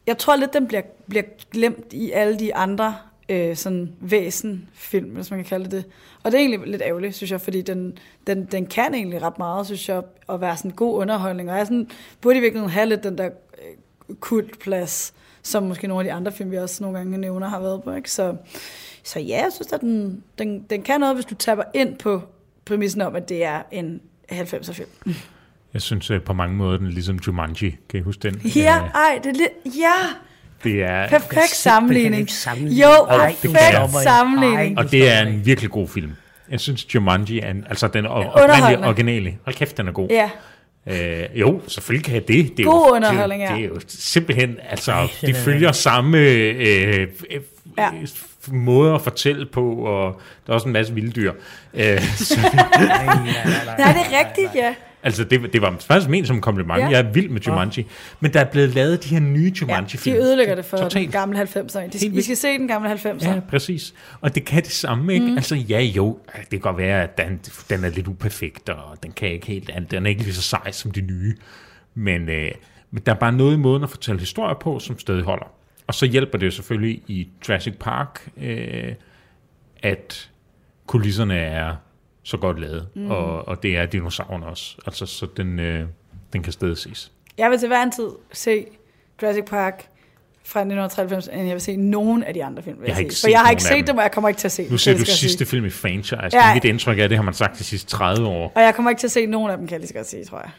[0.08, 2.96] jeg tror lidt, den bliver, bliver glemt i alle de andre
[3.28, 5.84] øh, sådan væsenfilm, hvis man kan kalde det det.
[6.22, 9.38] Og det er egentlig lidt ærgerligt, synes jeg, fordi den, den, den kan egentlig ret
[9.38, 11.50] meget, synes jeg, at være sådan god underholdning.
[11.50, 11.90] Og jeg sådan,
[12.20, 16.32] burde i virkeligheden have lidt den der øh, kultplads, som måske nogle af de andre
[16.32, 17.92] film, vi også nogle gange nævner, har været på.
[17.92, 18.10] Ikke?
[18.10, 18.36] Så,
[19.04, 22.22] så ja, jeg synes, at den, den, den kan noget, hvis du tapper ind på
[22.64, 24.00] præmissen om, at det er en
[24.32, 25.16] 90'er film.
[25.74, 27.76] Jeg synes øh, på mange måder, den er ligesom Jumanji.
[27.90, 28.40] Kan I huske den?
[28.56, 29.92] Ja, Øh, ej, det er lidt, ja,
[30.64, 32.20] Det er, perfekt sammenligning.
[32.20, 32.80] ikke sammenligne.
[32.82, 34.02] Jo, Ej, perfekt ikke.
[34.02, 34.78] sammenligning.
[34.78, 36.12] Ej, og det er en virkelig god film.
[36.50, 39.36] Jeg synes, Jumanji er en, altså den oprindelige originale.
[39.44, 40.08] Hold kæft, den er god.
[40.10, 40.30] Ja,
[40.90, 42.56] Øh, jo, selvfølgelig kan jeg det.
[42.56, 43.54] det er God jo, underholdning, det, ja.
[43.54, 46.56] det er jo simpelthen, altså, Ej, de er- følger samme øh,
[47.00, 47.06] øh,
[47.78, 47.90] Ja.
[48.46, 51.32] måde at fortælle på, og der er også en masse vilde dyr.
[51.74, 54.74] Øh, så, nej, det er rigtigt, ja.
[55.02, 56.80] Altså, det, det var faktisk ment som en kompliment.
[56.80, 56.88] Ja.
[56.88, 57.86] Jeg er vild med Jumanji.
[58.20, 60.16] Men der er blevet lavet de her nye ja Jumanji-film.
[60.16, 61.12] de ødelægger det for den Totalt.
[61.12, 61.90] gamle 90'er.
[61.90, 63.28] De, I skal se den gamle 90'er.
[63.28, 63.94] Ja, præcis.
[64.20, 65.26] Og det kan det samme, ikke?
[65.26, 65.36] Mm.
[65.36, 69.12] Altså, ja, jo, det kan godt være, at den, den er lidt uperfekt, og den
[69.12, 69.90] kan ikke helt andet.
[69.90, 71.36] Den er ikke lige så sej som de nye.
[71.94, 72.50] Men, øh,
[72.90, 75.46] men der er bare noget i måden at fortælle historier på, som stadig holder.
[75.86, 78.94] Og så hjælper det jo selvfølgelig i Jurassic Park, øh,
[79.82, 80.30] at
[80.86, 81.76] kulisserne er
[82.28, 83.10] så godt lavet, mm.
[83.10, 84.76] og, og det er dinosaurerne også.
[84.86, 85.86] Altså, så den, øh,
[86.32, 87.12] den kan stadig ses.
[87.38, 88.66] Jeg vil til hver en tid se
[89.22, 89.86] Jurassic Park
[90.44, 92.80] fra 1993, end jeg vil se nogen af de andre film.
[92.80, 93.96] vil Jeg har ikke For set jeg har ikke set dem.
[93.96, 94.70] og jeg kommer ikke til at se dem.
[94.70, 96.16] Nu ser du jeg sidste film i franchise.
[96.32, 96.54] Ja.
[96.54, 98.52] Mit indtryk er, det har man sagt de sidste 30 år.
[98.54, 100.08] Og jeg kommer ikke til at se nogen af dem, kan jeg lige så godt
[100.08, 100.50] sige, tror jeg.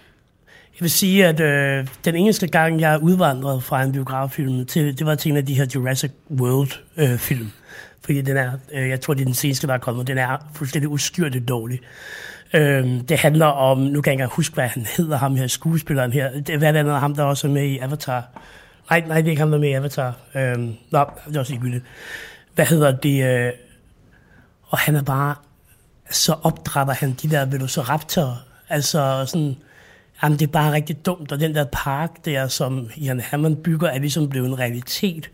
[0.75, 4.99] Jeg vil sige, at øh, den eneste gang, jeg er udvandret fra en biograffilm, til,
[4.99, 7.11] det var til en af de her Jurassic World-film.
[7.11, 7.51] Øh, film.
[8.09, 10.37] Fordi den er, øh, jeg tror, det er den seneste, der er kommet, den er
[10.53, 11.79] fuldstændig ustyrligt dårlig.
[12.53, 16.13] Øh, det handler om, nu kan jeg ikke huske, hvad han hedder, ham her, skuespilleren
[16.13, 16.41] her.
[16.41, 18.41] Det, hvad er ham, der også er med i Avatar?
[18.89, 20.15] Nej, nej, det er ikke ham, der er med i Avatar.
[20.35, 20.57] Øh,
[20.91, 21.83] nå, det er også ligegyldigt.
[22.55, 23.25] Hvad hedder det?
[23.25, 23.51] Øh,
[24.63, 25.35] og han er bare,
[26.09, 28.45] så opdrætter han de der velociraptorer.
[28.69, 29.55] Altså sådan,
[30.23, 33.87] jamen det er bare rigtig dumt, og den der park der, som Ian Hammond bygger,
[33.87, 35.29] er ligesom blevet en realitet.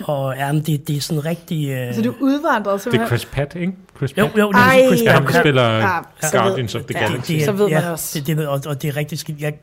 [0.00, 1.70] Og jamen, det, det er sådan rigtig...
[1.70, 1.94] Øh...
[1.94, 3.08] Så du udvandrede Det er simpelthen?
[3.08, 3.72] Chris Pratt, ikke?
[3.96, 4.38] Chris Jo, Pratt.
[4.38, 5.34] jo, det er Ej, Chris Ja, ham, Pratt.
[5.34, 7.32] der spiller Ja, ja, Guardians of the ja, Galaxy.
[7.44, 8.18] Så ved man også.
[8.18, 9.40] Det, det, og, og det er rigtig skidt.
[9.40, 9.54] Jeg,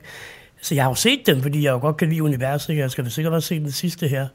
[0.62, 2.78] Så jeg har jo set dem, fordi jeg jo godt kan lide universet.
[2.78, 4.28] Jeg skal da sikkert også se den sidste her.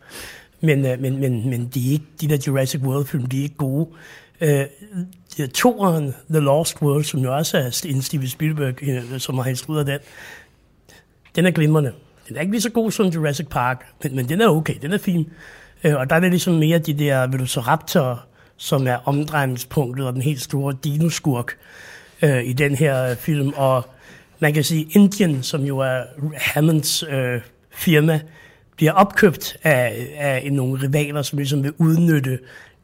[0.60, 3.56] Men, øh, men, men, men de, er ikke, de der Jurassic World-film, de er ikke
[3.56, 3.88] gode.
[4.40, 4.64] Øh,
[5.54, 9.86] toeren, The Lost World, som jo også er en Steven Spielberg, øh, som har instrueret
[9.86, 9.98] den,
[11.36, 11.92] den er glimrende.
[12.28, 14.92] Den er ikke lige så god som Jurassic Park, men, men den er okay, den
[14.92, 15.28] er fin.
[15.84, 18.24] Øh, og der er det ligesom mere de der Velociraptor,
[18.56, 21.56] som er omdrejningspunktet og den helt store dinoskurk
[22.22, 23.52] øh, i den her øh, film.
[23.56, 23.86] Og
[24.38, 26.02] man kan sige, Indien, som jo er
[26.36, 28.20] Hammonds øh, firma,
[28.76, 32.38] bliver opkøbt af, af nogle rivaler, som ligesom vil udnytte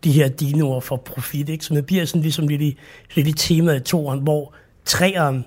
[0.04, 1.48] de her dinoer for profit.
[1.48, 1.64] Ikke?
[1.64, 2.78] Så det bliver sådan ligesom lidt i,
[3.14, 5.44] lidt i temaet i toren, hvor træeren,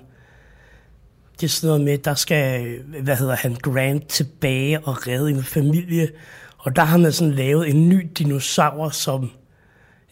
[1.40, 5.42] det er sådan noget med, der skal, hvad hedder han, Grant tilbage og redde en
[5.42, 6.08] familie.
[6.62, 9.30] Og der har man sådan lavet en ny dinosaur, som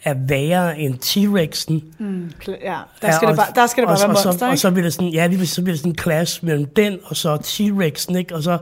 [0.04, 1.84] er værre end T-Rexen.
[1.98, 4.28] Mm, ja, der skal, ja, og, det bare, der skal det bare og, være monster,
[4.28, 4.52] og så, ikke?
[4.52, 7.16] Og så bliver det sådan, ja, så bliver det sådan en clash mellem den og
[7.16, 8.34] så T-Rexen, ikke?
[8.34, 8.58] Og så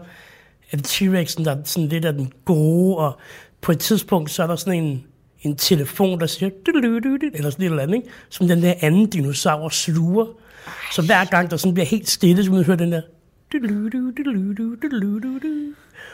[0.70, 3.18] er det T-Rexen, der er sådan lidt af den gode, og
[3.60, 5.04] på et tidspunkt, så er der sådan en,
[5.42, 6.50] en telefon, der siger,
[7.34, 8.08] eller sådan et eller andet, ikke?
[8.28, 10.26] som den der anden dinosaur sluger.
[10.92, 13.02] Så hver gang der sådan bliver helt stille, så man hører den der,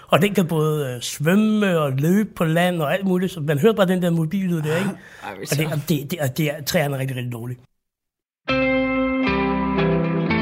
[0.09, 3.59] og den kan både øh, svømme og løbe på land og alt muligt, så man
[3.59, 4.91] hører bare den der mobil der, ikke?
[5.23, 7.59] Og det, og det, det, og det er, træerne er rigtig, rigtig dårlige.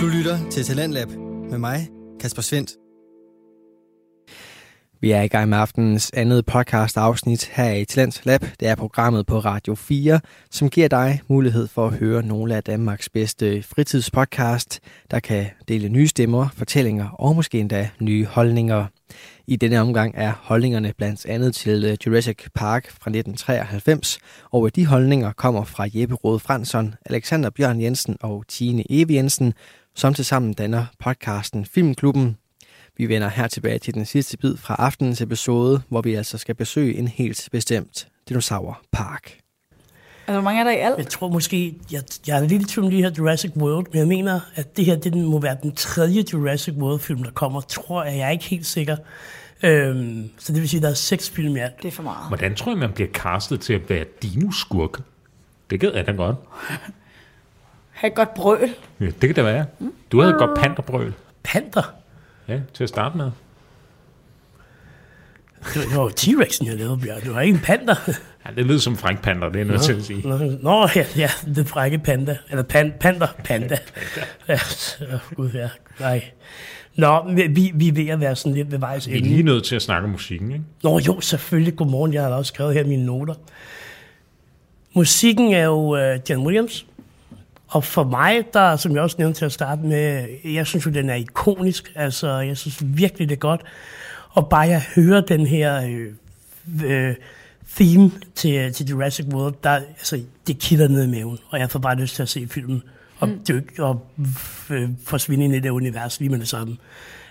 [0.01, 1.09] Du lytter til Talentlab
[1.51, 1.89] med mig,
[2.21, 2.71] Kasper Svendt.
[5.03, 8.41] Vi er i gang med aftenens andet podcast afsnit her i Talent Lab.
[8.61, 12.63] Det er programmet på Radio 4, som giver dig mulighed for at høre nogle af
[12.63, 18.87] Danmarks bedste fritidspodcast, der kan dele nye stemmer, fortællinger og måske endda nye holdninger.
[19.47, 24.19] I denne omgang er holdningerne blandt andet til øh, Jurassic Park fra 1993,
[24.51, 29.15] og øh, de holdninger kommer fra Jeppe Rode Fransson, Alexander Bjørn Jensen og Tine Eve
[29.15, 29.55] Jensen,
[29.95, 32.37] som tilsammen danner podcasten Filmklubben,
[32.97, 36.55] vi vender her tilbage til den sidste bid fra aftenens episode, hvor vi altså skal
[36.55, 39.42] besøge en helt bestemt dinosaurpark.
[40.27, 40.99] Altså, hvor mange er der i alt?
[40.99, 43.99] Jeg tror måske, jeg, jeg er lidt i tvivl om det her Jurassic World, men
[43.99, 48.05] jeg mener, at det her det må være den tredje Jurassic World-film, der kommer, tror
[48.05, 48.19] jeg.
[48.19, 48.97] Jeg er ikke helt sikker.
[49.63, 51.83] Øhm, så det vil sige, at der er seks film i alt.
[51.83, 52.29] Det er for meget.
[52.29, 55.01] Hvordan tror jeg, man bliver castet til at være dinoskurk?
[55.71, 56.37] Det gad jeg da godt.
[57.93, 58.75] Ha' et godt brøl.
[59.01, 59.67] Ja, det kan det være.
[60.13, 61.15] Du havde et godt panderbrøl.
[61.43, 61.83] Panter?
[62.49, 63.31] Ja, til at starte med.
[65.75, 67.21] Det var jo T-Rexen, jeg lavede, Bjørn.
[67.21, 67.95] Det var ikke en panda.
[68.47, 70.29] Ja, det lyder som Frank Panda, det er noget til at sige.
[70.29, 72.37] Nå, Nå ja, ja, det frække panda.
[72.51, 73.79] Eller pan, panda, panda.
[74.49, 74.59] Ja,
[75.35, 75.69] gud ja,
[76.01, 76.25] nej.
[76.97, 79.65] Nå, vi, vi er ved at være sådan lidt ved vejs Vi er lige nødt
[79.65, 80.65] til at snakke om musikken, ikke?
[80.83, 81.77] Nå jo, selvfølgelig.
[81.77, 83.35] Godmorgen, jeg har også skrevet her mine noter.
[84.95, 86.87] Musikken er jo uh, John Williams.
[87.69, 90.91] Og for mig, der, som jeg også nævnte til at starte med, jeg synes jo,
[90.91, 91.93] den er ikonisk.
[91.95, 93.61] Altså, jeg synes virkelig, det er godt.
[94.31, 96.07] Og bare jeg hører den her øh,
[96.85, 97.15] øh,
[97.71, 101.39] theme til, til Jurassic World, der, altså, det kilder ned i maven.
[101.49, 102.83] Og jeg får bare lyst til at se filmen
[103.19, 103.41] og mm.
[103.49, 104.07] dykke og
[104.71, 106.77] øh, forsvinde ind i det univers lige med det samme.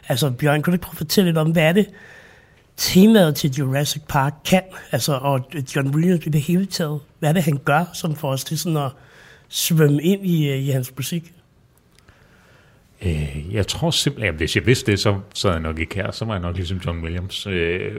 [0.08, 1.90] Altså, Bjørn, kan du ikke prøve at fortælle lidt om, hvad er det,
[2.78, 4.62] temaet til Jurassic Park kan?
[4.92, 7.00] Altså, og John Williams i det hele taget.
[7.20, 8.92] Hvad er det, han gør, som får os til sådan at
[9.50, 11.34] svømme ind i, øh, i hans musik?
[13.06, 16.12] Øh, jeg tror simpelthen, at hvis jeg vidste det, så, så jeg nok ikke her.
[16.12, 17.48] Så var jeg nok ligesom John Williams.
[17.48, 17.96] Øh,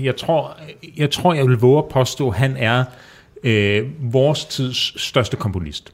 [0.00, 0.56] jeg, tror,
[0.96, 2.84] jeg tror, jeg vil våge at påstå, at han er
[3.44, 5.92] øh, vores tids største komponist.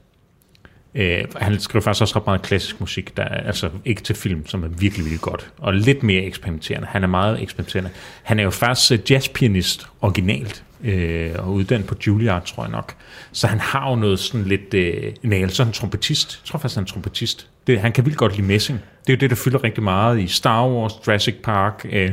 [0.95, 4.47] Øh, han skriver faktisk også ret meget klassisk musik, der er altså ikke til film,
[4.47, 5.53] som er virkelig, virkelig godt.
[5.59, 6.87] Og lidt mere eksperimenterende.
[6.87, 7.91] Han er meget eksperimenterende.
[8.23, 12.95] Han er jo faktisk øh, jazzpianist originalt, øh, og uddannet på Juilliard, tror jeg nok.
[13.33, 14.75] Så han har jo noget sådan lidt...
[14.75, 16.41] Øh, nej, så er trompetist.
[16.43, 17.49] Jeg tror faktisk, han er trompetist.
[17.67, 18.79] Det, han kan vildt godt lide messing.
[19.07, 22.13] Det er jo det, der fylder rigtig meget i Star Wars, Jurassic Park, øh,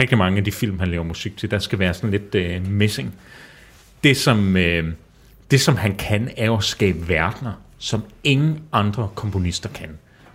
[0.00, 1.50] rigtig mange af de film, han laver musik til.
[1.50, 3.14] Der skal være sådan lidt øh, messing.
[4.04, 4.92] Det som, øh,
[5.50, 9.88] det, som han kan, er at skabe verdener, som ingen andre komponister kan.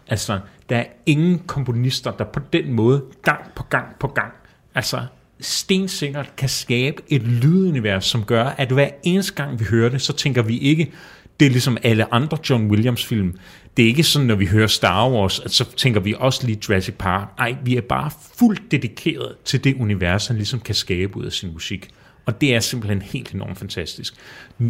[0.07, 0.39] Altså,
[0.69, 4.33] der er ingen komponister, der på den måde, gang på gang på gang,
[4.75, 5.01] altså
[5.39, 10.13] stensikkert kan skabe et lydunivers, som gør, at hver eneste gang vi hører det, så
[10.13, 10.91] tænker vi ikke,
[11.39, 13.35] det er ligesom alle andre John Williams film.
[13.77, 16.59] Det er ikke sådan, når vi hører Star Wars, at så tænker vi også lige
[16.69, 17.27] Jurassic Park.
[17.37, 21.31] Nej, vi er bare fuldt dedikeret til det univers, han ligesom kan skabe ud af
[21.31, 21.89] sin musik.
[22.25, 24.13] Og det er simpelthen helt enormt fantastisk.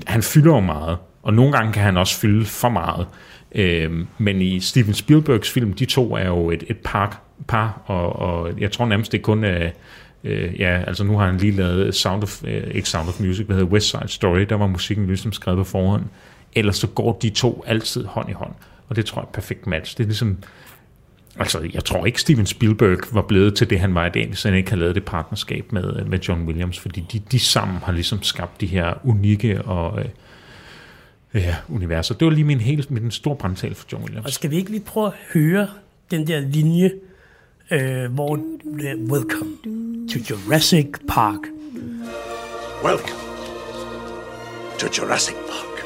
[0.08, 3.08] Han fylder jo meget, og nogle gange kan han også fylde for meget.
[3.56, 8.16] Øh, men i Steven Spielbergs film, de to er jo et, et par, par og,
[8.16, 9.70] og jeg tror nærmest, det kun er...
[10.24, 13.46] Øh, ja, altså nu har han lige lavet Sound of, øh, ikke Sound of Music,
[13.46, 16.04] hvad hedder West Side Story, der var musikken ligesom skrevet på forhånd.
[16.54, 18.52] Ellers så går de to altid hånd i hånd,
[18.92, 19.98] og det tror jeg er et perfekt match.
[19.98, 20.38] Det er ligesom,
[21.40, 24.44] Altså, jeg tror ikke, Steven Spielberg var blevet til det, han var i dag, hvis
[24.44, 27.92] han ikke havde lavet det partnerskab med, med John Williams, fordi de, de sammen har
[27.92, 30.06] ligesom skabt de her unikke og øh,
[31.34, 32.16] ja, universer.
[32.16, 34.26] Det var lige min, helt, min store brandtal for John Williams.
[34.26, 35.68] Og skal vi ikke lige prøve at høre
[36.12, 36.92] den der linje,
[37.72, 39.52] øh, hvor det Welcome
[40.14, 41.40] to Jurassic Park.
[42.84, 43.20] Welcome
[44.80, 45.86] to Jurassic Park.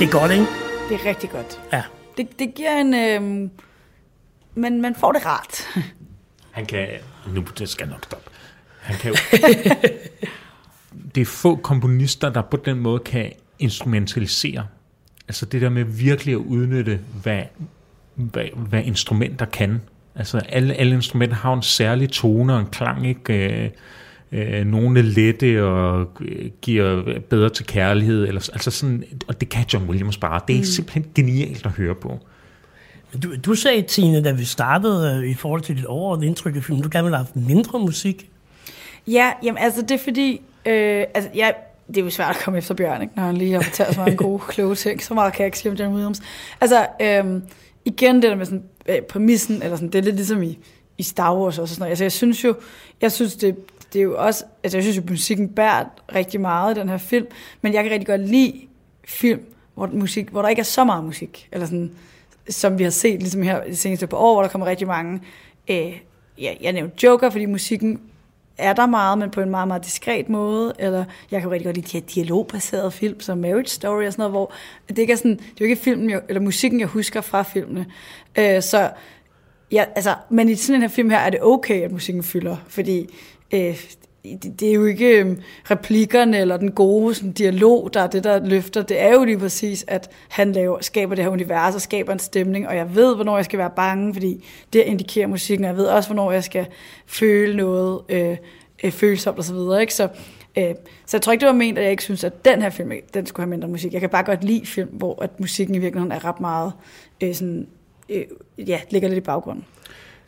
[0.00, 0.46] Det er godt, ikke?
[0.88, 1.60] Det er rigtig godt.
[1.72, 1.82] Ja.
[2.16, 2.94] Det, det giver en...
[2.94, 3.50] Øh,
[4.54, 5.62] men man får det rart.
[6.56, 6.88] Han kan...
[7.34, 8.30] Nu det skal jeg nok stoppe.
[8.80, 9.16] Han kan jo...
[11.14, 14.66] det er få komponister, der på den måde kan instrumentalisere.
[15.28, 17.42] Altså det der med virkelig at udnytte, hvad,
[18.14, 19.82] hvad, hvad instrumenter kan.
[20.14, 23.72] Altså alle, alle instrumenter har en særlig tone og en klang, ikke?
[24.32, 28.28] Øh, nogle er lette og øh, giver bedre til kærlighed.
[28.28, 30.40] Eller, altså sådan, og det kan John Williams bare.
[30.48, 30.64] Det er mm.
[30.64, 32.18] simpelthen genialt at høre på.
[33.12, 36.56] Men Du, du sagde, Tine, da vi startede øh, i forhold til dit overordnede indtryk
[36.56, 38.30] af filmen, du gerne ville have haft mindre musik.
[39.06, 41.54] Ja, jamen altså det er fordi, øh, altså jeg,
[41.88, 44.00] det er jo svært at komme efter Bjørn, ikke, når han lige har fortalt så
[44.00, 45.02] mange gode, kloge ting.
[45.02, 46.22] Så meget kan jeg ikke sige om John Williams.
[46.60, 47.42] Altså, øh,
[47.84, 50.58] igen det der med sådan, øh, præmissen, eller sådan, det er lidt ligesom i,
[50.98, 51.90] i Star Wars og sådan noget.
[51.90, 52.54] Altså jeg synes jo,
[53.00, 53.56] jeg synes det,
[53.92, 55.84] det er jo også, altså jeg synes jo, musikken bærer
[56.14, 57.26] rigtig meget i den her film,
[57.62, 58.60] men jeg kan rigtig godt lide
[59.04, 59.40] film,
[59.74, 61.92] hvor, musik, hvor der ikke er så meget musik, eller sådan,
[62.48, 65.20] som vi har set ligesom her de seneste par år, hvor der kommer rigtig mange,
[65.70, 66.00] øh,
[66.38, 68.00] ja, jeg nævnte Joker, fordi musikken
[68.58, 71.76] er der meget, men på en meget, meget diskret måde, eller jeg kan rigtig godt
[71.76, 74.52] lide de her dialogbaserede film, som Marriage Story og sådan noget, hvor
[74.88, 77.42] det ikke er sådan, det er jo ikke filmen, jeg, eller musikken, jeg husker fra
[77.42, 77.86] filmene.
[78.38, 78.90] Øh, så
[79.72, 82.56] ja, altså, men i sådan en her film her, er det okay, at musikken fylder,
[82.68, 83.14] fordi
[83.52, 83.80] øh,
[84.24, 85.40] det, det er jo ikke øhm,
[85.70, 88.82] replikkerne eller den gode sådan, dialog, der er det, der løfter.
[88.82, 92.18] Det er jo lige præcis, at han laver, skaber det her univers og skaber en
[92.18, 95.76] stemning, og jeg ved, hvornår jeg skal være bange, fordi det indikerer musikken, og jeg
[95.76, 96.66] ved også, hvornår jeg skal
[97.06, 98.36] føle noget øh,
[98.84, 99.44] øh, følsomt osv.
[99.44, 99.80] så videre.
[99.80, 99.94] Ikke?
[99.94, 100.08] Så,
[100.58, 100.74] øh,
[101.06, 102.92] så jeg tror ikke, det var ment, at jeg ikke synes, at den her film,
[103.14, 103.92] den skulle have mindre musik.
[103.92, 106.72] Jeg kan bare godt lide film, hvor at musikken i virkeligheden er ret meget,
[107.20, 107.66] øh, sådan,
[108.08, 108.24] øh,
[108.58, 109.64] ja, ligger lidt i baggrunden.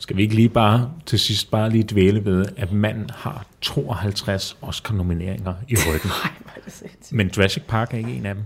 [0.03, 4.57] Skal vi ikke lige bare til sidst bare lige dvæle ved, at manden har 52
[4.61, 6.11] Oscar-nomineringer i ryggen.
[6.23, 6.91] Nej.
[7.11, 8.43] Men Jurassic Park er ikke en af dem.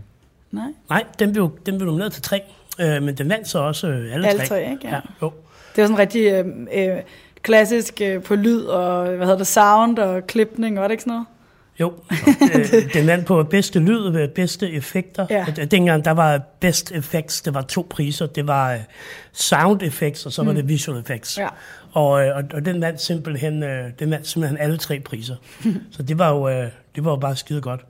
[0.52, 0.68] Nej.
[0.90, 2.42] Nej, den blev, den blev nomineret til tre,
[2.80, 4.88] øh, men den vandt så også øh, alle, Alle tre, ikke?
[4.88, 4.96] Ja.
[4.96, 5.32] Ja, jo.
[5.76, 7.02] Det var sådan rigtig øh, øh,
[7.42, 11.12] klassisk øh, på lyd og, hvad hedder det, sound og klipning, var det ikke sådan
[11.12, 11.28] noget?
[11.80, 11.94] Jo,
[12.56, 15.28] øh, den vandt på bedste lyd og bedste effekter.
[15.30, 15.46] Ja.
[15.60, 18.26] Øh, Dengang der var best effects, det var to priser.
[18.26, 18.80] Det var øh,
[19.34, 21.38] sound effects, og så var det visual effects.
[21.38, 21.48] Ja.
[21.92, 23.62] Og, øh, og, og den vandt simpelthen,
[24.00, 25.36] den vandt simpelthen alle tre priser.
[25.92, 26.50] så det var jo,
[26.96, 27.86] det var jo bare skide godt.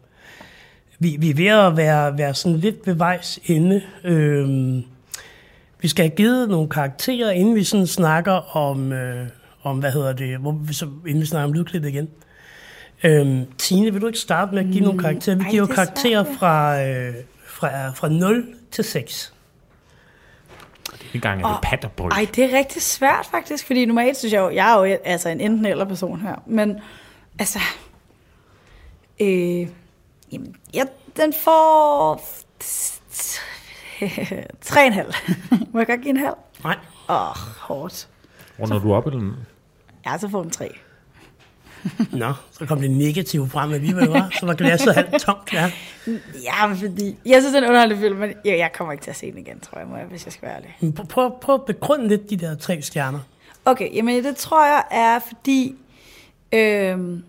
[0.99, 3.81] Vi, vi er ved at være, være sådan lidt ved vejs ende.
[4.03, 4.83] Øhm,
[5.81, 9.27] vi skal have givet nogle karakterer, inden vi sådan snakker om, øh,
[9.63, 12.09] om hvad hedder det, hvor, vi så, inden vi snakker om lydklippet igen.
[13.03, 15.35] Øhm, Tine, vil du ikke starte med at give nogle karakterer?
[15.35, 17.13] Vi ej, giver jo er karakterer fra, øh,
[17.45, 19.33] fra, fra 0 til 6.
[21.13, 22.11] En gang er det patterbryg.
[22.11, 25.29] Ej, det er rigtig svært faktisk, fordi normalt synes jeg jo, jeg er jo altså
[25.29, 26.79] en enten eller person her, men
[27.39, 27.59] altså,
[29.21, 29.67] øh,
[30.31, 30.83] jamen, ja,
[31.17, 32.21] den får
[34.61, 35.13] tre en halv.
[35.73, 36.35] Må jeg godt give en halv?
[36.63, 36.77] Nej.
[37.09, 38.07] Åh, oh, hårdt.
[38.59, 39.33] Runder du op eller ned?
[40.05, 40.69] Ja, så får den tre.
[42.11, 44.29] Nå, så kom det negative frem alligevel, var.
[44.39, 45.71] Så var glasset halvt tomt, ja.
[46.43, 49.09] Ja, fordi, jeg synes, det er en underholdende film, men jeg, jeg kommer ikke til
[49.09, 50.93] at se den igen, tror jeg, må jeg, hvis jeg skal være ærlig.
[50.95, 53.19] Prøv- Prøv, prøv at begrunde lidt de der tre stjerner.
[53.65, 55.75] Okay, jamen det tror jeg er fordi,
[56.51, 57.23] øhm,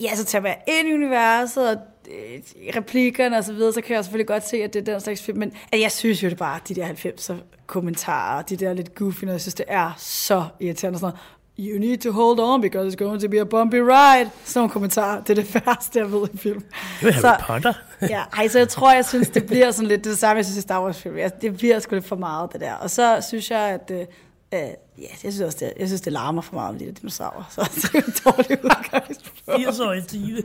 [0.00, 1.76] ja, så tager jeg ind i universet, og
[2.10, 2.40] øh,
[2.76, 5.22] replikkerne og så videre, så kan jeg selvfølgelig godt se, at det er den slags
[5.22, 7.34] film, men at jeg synes jo det bare, de der 90'er
[7.66, 11.20] kommentarer, de der lidt goofy, noget, jeg synes, det er så irriterende, sådan noget,
[11.60, 14.30] You need to hold on, because it's going to be a bumpy ride.
[14.44, 15.20] Sådan nogle kommentarer.
[15.20, 16.62] Det er det værste, jeg ved i film.
[17.00, 17.72] Det er Harry Potter.
[18.02, 20.58] ja, ej, så jeg tror, jeg synes, det bliver sådan lidt det samme, jeg synes
[20.58, 21.16] i Star Wars film.
[21.40, 22.74] Det bliver sgu lidt for meget, det der.
[22.74, 23.90] Og så synes jeg, at...
[23.90, 24.06] Øh,
[24.54, 27.44] øh, ja, jeg synes også, det, jeg synes, det larmer for meget de der dinosaurer.
[27.50, 29.42] Så det er jo en dårlig udgangspunkt.
[29.56, 30.42] 80 år i Tine.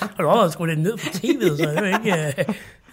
[0.00, 2.44] Og du har også skruet lidt ned på tv'et, så det er ikke, øh,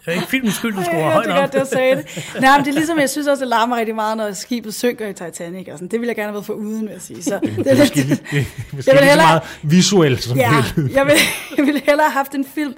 [0.06, 1.38] det er ikke filmens skyld, du skruer Jeg højt op.
[1.40, 2.36] godt, det jeg sagde det.
[2.42, 5.08] Nej, men det er ligesom, jeg synes også, det larmer rigtig meget, når skibet synker
[5.08, 5.68] i Titanic.
[5.68, 5.88] Og sådan.
[5.88, 7.24] Det ville jeg gerne have været for uden, vil jeg sige.
[7.24, 10.38] Så det er Måske, lidt, det, måske Jeg vil lige så hellere- meget visuelt som
[10.38, 11.20] ja, jeg ville,
[11.58, 12.74] jeg ville hellere have haft en film,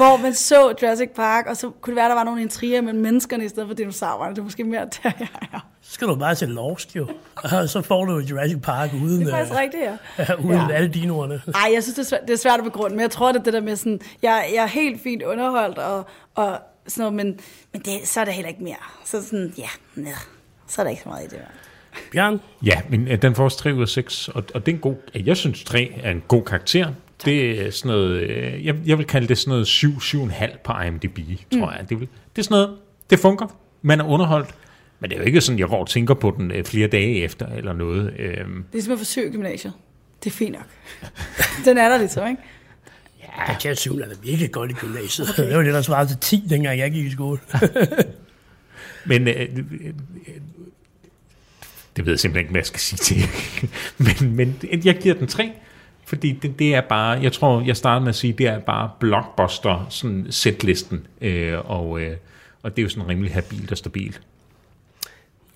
[0.00, 2.92] hvor man så Jurassic Park, og så kunne det være, der var nogle intriger med
[2.92, 4.34] menneskerne i stedet for dinosaurerne.
[4.34, 5.66] Det er måske mere der, jeg er.
[5.82, 7.08] Så skal du bare se Lost jo.
[7.36, 9.82] Og så får du Jurassic Park uden, Det er faktisk øh, rigtigt,
[10.18, 10.34] ja.
[10.34, 10.74] uden Ja.
[10.74, 11.42] alle dinoerne.
[11.54, 13.38] Ej, jeg synes, det er, svært, det er svært at begrunde, men jeg tror, det
[13.38, 17.14] er det der med sådan, jeg, jeg er helt fint underholdt, og, og sådan noget,
[17.26, 17.40] men,
[17.72, 18.76] men det, så er det heller ikke mere.
[19.04, 20.12] Så sådan, ja, nej,
[20.66, 21.38] så er der ikke så meget i det.
[22.12, 24.76] Bjørn, Ja, men øh, den får også 3 ud af 6, og, og det er
[24.76, 26.88] en god, jeg synes 3 er en god karakter.
[27.24, 31.18] Det er sådan noget, øh, jeg, jeg vil kalde det sådan noget 7-7,5 på IMDb,
[31.52, 31.86] tror jeg.
[31.88, 32.76] Det, vil, det er sådan noget,
[33.10, 33.48] det fungerer,
[33.82, 34.54] man er underholdt,
[35.00, 37.14] men det er jo ikke sådan, jeg går og tænker på den øh, flere dage
[37.22, 38.14] efter, eller noget.
[38.18, 39.72] Øhm, Det er simpelthen forsøg gymnasiet.
[40.24, 40.66] Det er fint nok.
[41.64, 42.42] Den er der ligesom, ikke?
[43.22, 43.56] ja.
[43.64, 45.30] jeg synes, er da virkelig godt i gymnasiet.
[45.30, 45.48] Okay.
[45.48, 47.38] Det var det, der svarede til 10, dengang jeg gik i skole.
[49.06, 49.92] Men øh, øh,
[51.96, 53.22] det ved jeg simpelthen ikke, hvad jeg skal sige til.
[54.06, 55.52] men, men jeg giver den 3,
[56.10, 58.90] fordi det, det er bare, jeg tror, jeg startede med at sige, det er bare
[59.00, 62.16] blockbuster, sådan setlisten, øh, og, øh,
[62.62, 64.20] og det er jo sådan rimelig habilt og stabilt.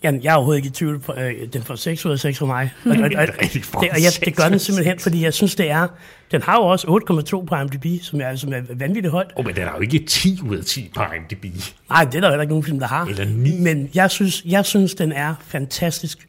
[0.02, 0.98] Jamen, jeg er overhovedet ikke i tvivl.
[0.98, 2.72] På, øh, den får 6 ud af 6 for mig.
[2.84, 5.70] Og, og, og, Det er og jeg, det gør den simpelthen, fordi jeg synes, det
[5.70, 5.88] er...
[6.30, 6.86] Den har jo også
[7.40, 9.32] 8,2 på IMDb, som er, som er vanvittigt højt.
[9.36, 11.44] Oh, men den er jo ikke 10 ud af 10 på IMDb.
[11.90, 13.04] Nej, det er der heller ikke nogen film, der har.
[13.04, 13.60] Eller ni.
[13.60, 16.28] Men jeg synes, jeg synes den er fantastisk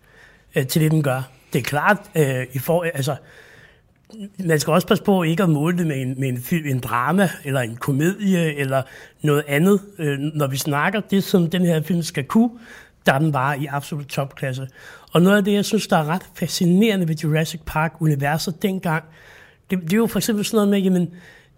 [0.55, 1.21] øh, til det, den gør.
[1.53, 3.15] Det er klart, øh, i for, altså,
[4.45, 6.80] man skal også passe på ikke at måle det med en, med en, film, en
[6.80, 8.82] drama, eller en komedie, eller
[9.22, 9.80] noget andet.
[9.99, 12.49] Øh, når vi snakker det, som den her film skal kunne,
[13.06, 14.68] der er den bare i absolut topklasse.
[15.12, 19.03] Og noget af det, jeg synes, der er ret fascinerende ved Jurassic Park-universet dengang,
[19.70, 21.10] det, det er jo for eksempel sådan noget med, jamen,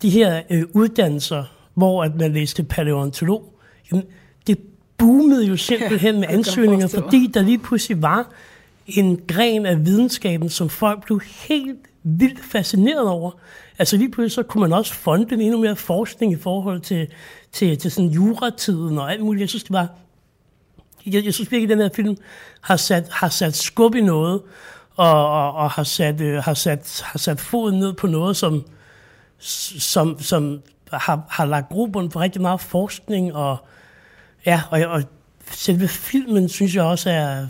[0.01, 1.43] de her øh, uddannelser,
[1.73, 3.53] hvor at man læste paleontolog,
[3.91, 4.05] jamen,
[4.47, 4.57] det
[4.97, 8.31] boomede jo simpelthen med kan jeg ansøgninger, fordi der lige pludselig var
[8.87, 13.31] en gren af videnskaben, som folk blev helt vildt fascineret over.
[13.79, 17.07] Altså lige pludselig så kunne man også fonde en endnu mere forskning i forhold til,
[17.51, 19.41] til, til sådan juratiden og alt muligt.
[19.41, 19.87] Jeg synes, det var
[21.05, 22.17] jeg, jeg synes virkelig, at den her film
[22.61, 24.41] har sat, har sat skub i noget,
[24.95, 28.65] og, og, og har, sat, øh, har, sat, har sat foden ned på noget, som,
[29.39, 30.61] som, som
[30.93, 33.57] har, har lagt grobund for rigtig meget forskning, og,
[34.45, 35.03] ja, og, og
[35.51, 37.47] selve filmen, synes jeg også er,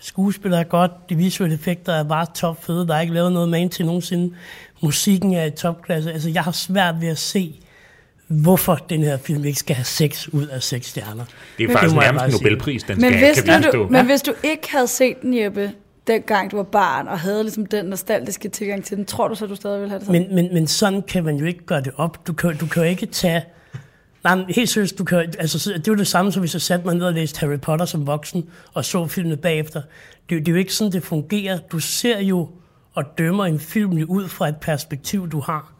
[0.00, 3.48] skuespiller er godt, de visuelle effekter er bare top fede, der er ikke lavet noget
[3.48, 4.34] man til nogensinde,
[4.82, 7.60] musikken er i topklasse, altså jeg har svært ved at se,
[8.28, 11.24] hvorfor den her film ikke skal have 6 ud af 6 stjerner.
[11.58, 12.32] Det er Men faktisk det nærmest en.
[12.32, 13.78] Nobelpris, den Men skal, hvis, kan forstå.
[13.78, 15.72] du, men hvis du ikke havde set den, Jeppe,
[16.06, 19.46] dengang du var barn, og havde ligesom den nostalgiske tilgang til den, tror du så,
[19.46, 20.22] du stadig ville have det sådan?
[20.22, 22.26] Men, men, men sådan kan man jo ikke gøre det op.
[22.26, 23.42] Du kan, du kan jo ikke tage...
[24.24, 26.54] Nej, men helt seriøst, du kan, altså, så- det er jo det samme, som hvis
[26.54, 29.82] jeg satte mig ned og læste Harry Potter som voksen, og så filmene bagefter.
[30.30, 31.58] Det, det er jo ikke sådan, det fungerer.
[31.58, 32.48] Du ser jo
[32.94, 35.72] og dømmer en film ud fra et perspektiv, du har.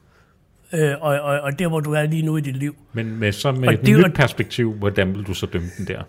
[0.73, 2.77] Øh, og, og, og der, hvor du er lige nu i dit liv.
[2.93, 5.87] Men med, så med Og et det nyt perspektiv, hvordan vil du så dømme den
[5.87, 6.03] der?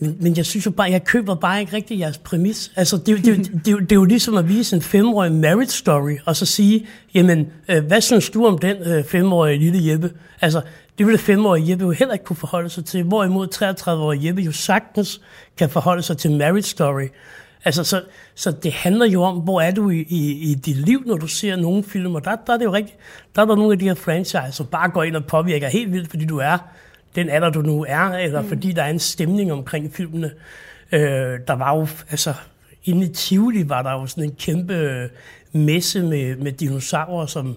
[0.00, 2.72] Men, men jeg synes jo bare, jeg køber bare ikke rigtig jeres præmis.
[2.76, 4.82] Altså, det, det, det, det, det, er jo- det er jo ligesom at vise en
[4.82, 9.58] femårig marriage story, og så sige, jamen, øh, hvad synes du om den øh, femårige
[9.58, 10.10] lille Jeppe?
[10.40, 10.60] Altså,
[10.98, 14.52] det ville femårige Jeppe jo heller ikke kunne forholde sig til, hvorimod 33-årige Jeppe jo
[14.52, 15.20] sagtens
[15.56, 17.08] kan forholde sig til marriage story.
[17.64, 18.02] Altså, så,
[18.34, 21.26] så det handler jo om, hvor er du i, i, i dit liv, når du
[21.26, 22.96] ser nogle film, og der, der er det jo rigtigt,
[23.36, 25.92] der er der nogle af de her franchise, som bare går ind og påvirker helt
[25.92, 26.58] vildt, fordi du er
[27.18, 28.48] den alder, du nu er, eller mm.
[28.48, 30.30] fordi der er en stemning omkring filmene.
[30.92, 31.00] Øh,
[31.46, 32.34] der var jo, altså,
[32.84, 35.08] inde i Tivoli var der jo sådan en kæmpe øh,
[35.52, 37.56] messe med, med dinosaurer, som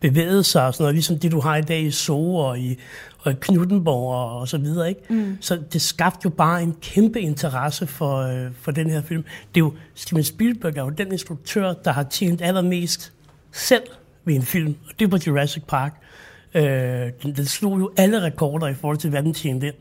[0.00, 2.78] bevægede sig, og sådan noget, ligesom det, du har i dag i Zoo og i,
[3.18, 4.88] og i Knuttenborg og, og så videre.
[4.88, 5.00] Ikke?
[5.08, 5.36] Mm.
[5.40, 9.22] Så det skabte jo bare en kæmpe interesse for, øh, for den her film.
[9.22, 13.12] Det er jo, Steven Spielberg er jo den instruktør, der har tjent allermest
[13.52, 13.82] selv
[14.24, 16.02] ved en film, og det var Jurassic Park.
[16.54, 16.62] Øh,
[17.22, 19.74] den, den slog jo alle rekorder i forhold til, hvad den tjente ind.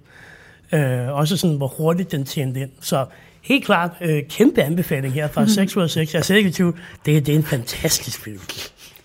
[0.80, 2.72] Øh, også sådan, hvor hurtigt den tjente ind.
[2.82, 3.06] Så
[3.42, 6.14] helt klart, øh, kæmpe anbefaling her fra 6 ud af 6.
[6.14, 6.80] Jeg er i tvivl.
[7.06, 8.40] Det, det er en fantastisk film.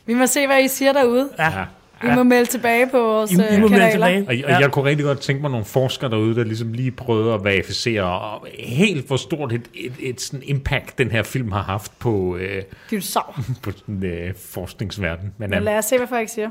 [0.07, 1.29] Vi må se, hvad I siger derude.
[1.39, 1.65] Ja.
[2.03, 3.91] Vi må melde tilbage på vores I, I må øh, melde kanaler.
[3.91, 4.23] tilbage.
[4.23, 4.59] Og, og ja.
[4.59, 8.03] jeg kunne rigtig godt tænke mig nogle forskere derude, der ligesom lige prøvede at verificere
[8.03, 12.37] og helt hvor stort et, et, et sådan impact, den her film har haft på,
[12.37, 12.63] øh,
[13.63, 15.35] på sådan, øh, forskningsverden.
[15.39, 16.51] Men, Men øh, lad os se, hvad folk siger.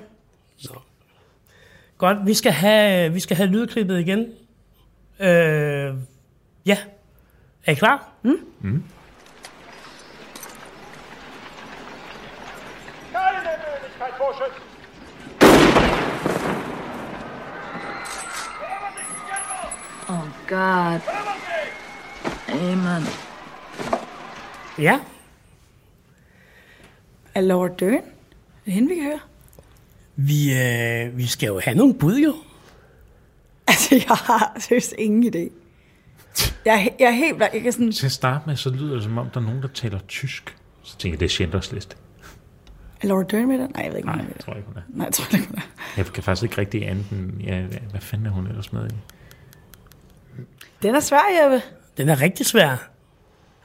[1.98, 4.20] Godt, vi skal have, vi skal have lydklippet igen.
[5.20, 5.96] Øh,
[6.66, 6.78] ja.
[7.66, 8.10] Er I klar?
[8.24, 8.40] Keine
[13.66, 14.62] Möglichkeit, Vorschützen!
[20.10, 21.02] Oh, God.
[22.50, 23.04] Amen.
[24.78, 25.00] Ja.
[27.34, 27.94] Er Laura Dern?
[27.94, 28.02] Er
[28.66, 29.20] det hende, vi kan høre?
[30.16, 32.36] Vi, øh, vi skal jo have nogle bud, jo.
[33.68, 35.50] Altså, jeg har seriøst ingen idé.
[36.66, 37.40] Jeg, er jeg er helt...
[37.54, 37.92] Jeg kan sådan...
[37.92, 40.56] Til at starte med, så lyder det som om, der er nogen, der taler tysk.
[40.84, 41.96] Så tænker jeg, det er Schindlers liste.
[43.02, 43.72] Er Laura Dern med den?
[43.76, 44.82] Nej, jeg ved ikke, Nej, er jeg tror ikke, hun er.
[44.90, 45.62] Nej, jeg tror ikke, hun er.
[45.98, 48.90] Jeg kan faktisk ikke rigtig andet end, ja, hvad- hvad fanden er hun ellers med
[48.92, 48.94] i?
[50.84, 51.62] Den er svær, Jeppe.
[51.98, 52.90] Den er rigtig svær.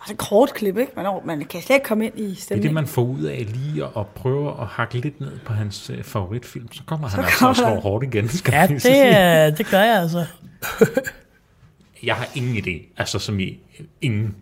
[0.05, 0.93] Det er et kort klip, ikke?
[0.97, 2.67] Man, man kan slet ikke komme ind i Det er stemningen.
[2.69, 5.91] det, man får ud af lige at, at prøve at hakke lidt ned på hans
[5.91, 6.73] øh, favoritfilm.
[6.73, 7.79] Så kommer han Så altså kommer og slår han.
[7.81, 8.95] hårdt igen, skal Ja, så sige.
[9.47, 10.27] det, øh, det gør jeg altså.
[12.03, 12.95] Jeg har ingen idé.
[12.97, 13.59] Altså som i
[14.01, 14.35] ingen.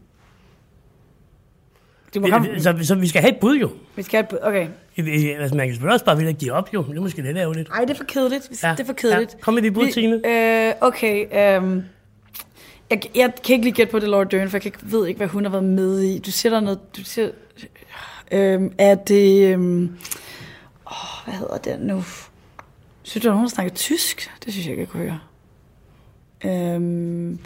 [2.15, 2.61] Det må komme.
[2.61, 3.71] Så, så vi skal have et bud, jo.
[3.97, 4.39] Vi skal have et bud.
[4.43, 4.69] Okay.
[5.41, 6.83] Altså, man kan selvfølgelig også bare at give op, jo.
[6.83, 7.69] Det er måske lidt ærgerligt.
[7.69, 8.63] Ej, det er for kedeligt.
[8.63, 9.35] Ja, Det er for kedeligt.
[9.35, 9.39] ja.
[9.41, 10.15] Kom med dit bud, Vi- Tine.
[10.69, 11.57] Øh, okay.
[11.57, 11.83] øhm,
[12.91, 15.07] jeg, jeg kan ikke lige gætte på det, Laura Dern, for jeg kan ikke, ved
[15.07, 16.19] ikke, hvad hun har været med i.
[16.19, 16.97] Du siger der noget...
[16.97, 17.31] Du siger,
[18.33, 19.53] øhm, er det...
[19.53, 19.99] Øhm,
[20.87, 22.05] åh, hvad hedder det nu?
[23.03, 24.31] Synes du, at hun har snakket tysk?
[24.45, 25.21] Det synes jeg ikke, jeg kunne høre.
[26.45, 27.39] Øhm,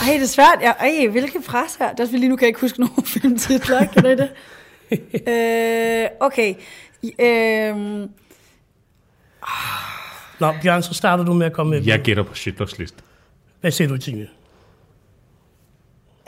[0.00, 0.58] ej, det er svært.
[0.62, 1.90] Jeg, ej, hvilke pres her?
[1.90, 3.86] Det er også fordi, lige nu kan jeg ikke huske nogen filmtitler.
[3.86, 4.30] Kan I det?
[5.28, 6.54] øh, okay.
[7.18, 8.10] Øhm,
[10.40, 11.86] Nå, Bjørn, så starter du med at komme med.
[11.86, 13.02] Jeg gætter på Schindlers liste.
[13.60, 14.28] Hvad siger du, Tine?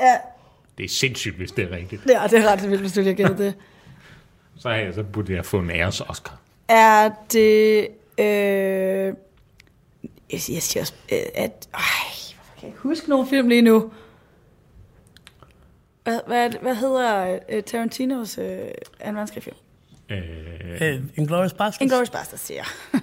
[0.02, 0.16] Ja,
[0.78, 2.02] Det er sindssygt, hvis det er rigtigt.
[2.08, 3.54] Ja, det er ret vildt, hvis du lige har gættet det.
[4.60, 6.40] Så, har jeg, så burde jeg få en æres Oscar.
[6.68, 7.88] Er det...
[8.18, 9.14] Øh,
[10.32, 11.68] jeg, siger- jeg siger også, øh, at...
[11.74, 11.80] Ej,
[12.34, 13.92] hvorfor kan jeg ikke huske nogen film lige nu?
[16.04, 18.44] Hvad, hvad, hvad hedder øh, Tarantinos øh,
[19.00, 19.56] anden verdenskrig film?
[20.10, 20.18] Øh,
[20.80, 21.82] Øh, Inglourious Basterds.
[21.82, 23.00] Inglourious Basterds, siger jeg.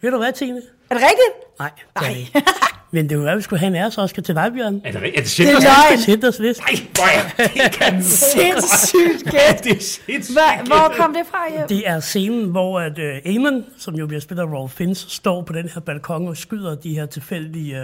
[0.00, 0.62] Ved du hvad, Tine?
[0.90, 1.58] Er det rigtigt?
[1.58, 2.14] Nej, Nej.
[2.92, 4.80] Men det er jo vi skulle have en æres Oscar til dig, Bjørn.
[4.84, 5.06] er det rigtigt?
[5.06, 6.00] Er det Det Schindlers er løgn.
[6.00, 6.62] Schindlers liste.
[6.62, 9.64] Nej, hvor er det kan Sindssygt gæt.
[9.64, 10.36] det er sindssygt.
[10.36, 11.74] Hvad, hvor kom det fra, Jeppe?
[11.74, 15.42] Det er scenen, hvor at, uh, Eamon, som jo bliver spillet af Rolf Fiennes, står
[15.42, 17.76] på den her balkon og skyder de her tilfældige,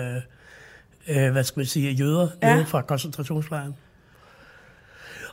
[1.09, 2.55] uh, uh, hvad skal man sige, jøder Ja.
[2.55, 3.75] nede fra koncentrationslejren.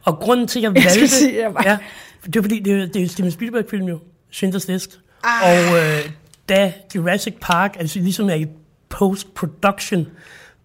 [0.03, 0.93] Og grunden til, at jeg Jeg valgte...
[0.93, 1.77] skulle sige, jeg var- ja,
[2.25, 3.99] det er fordi, det er, det er Steven Spielberg-film jo,
[4.31, 4.99] Schindlers List.
[5.23, 5.49] Ah.
[5.49, 6.11] Og uh,
[6.49, 8.47] da Jurassic Park, altså ligesom er i
[8.93, 10.07] post-production,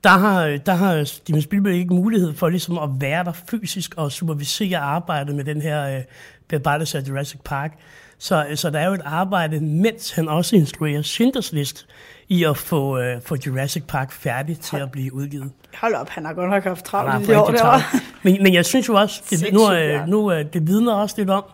[0.04, 4.12] der har, der har Steven Spielberg ikke mulighed for ligesom at være der fysisk og
[4.12, 6.02] supervisere arbejdet med den her øh,
[6.48, 7.78] bearbejdelse af Jurassic Park.
[8.18, 11.86] Så, så der er jo et arbejde, mens han også instruerer Schindlers List,
[12.28, 15.50] i at få, øh, få Jurassic Park færdig til at blive udgivet.
[15.74, 17.80] Hold op, han har godt nok haft travlt i de år derovre.
[18.22, 21.30] Men, men jeg synes jo også, det, nu, øh, nu øh, det vidner også lidt
[21.30, 21.44] om,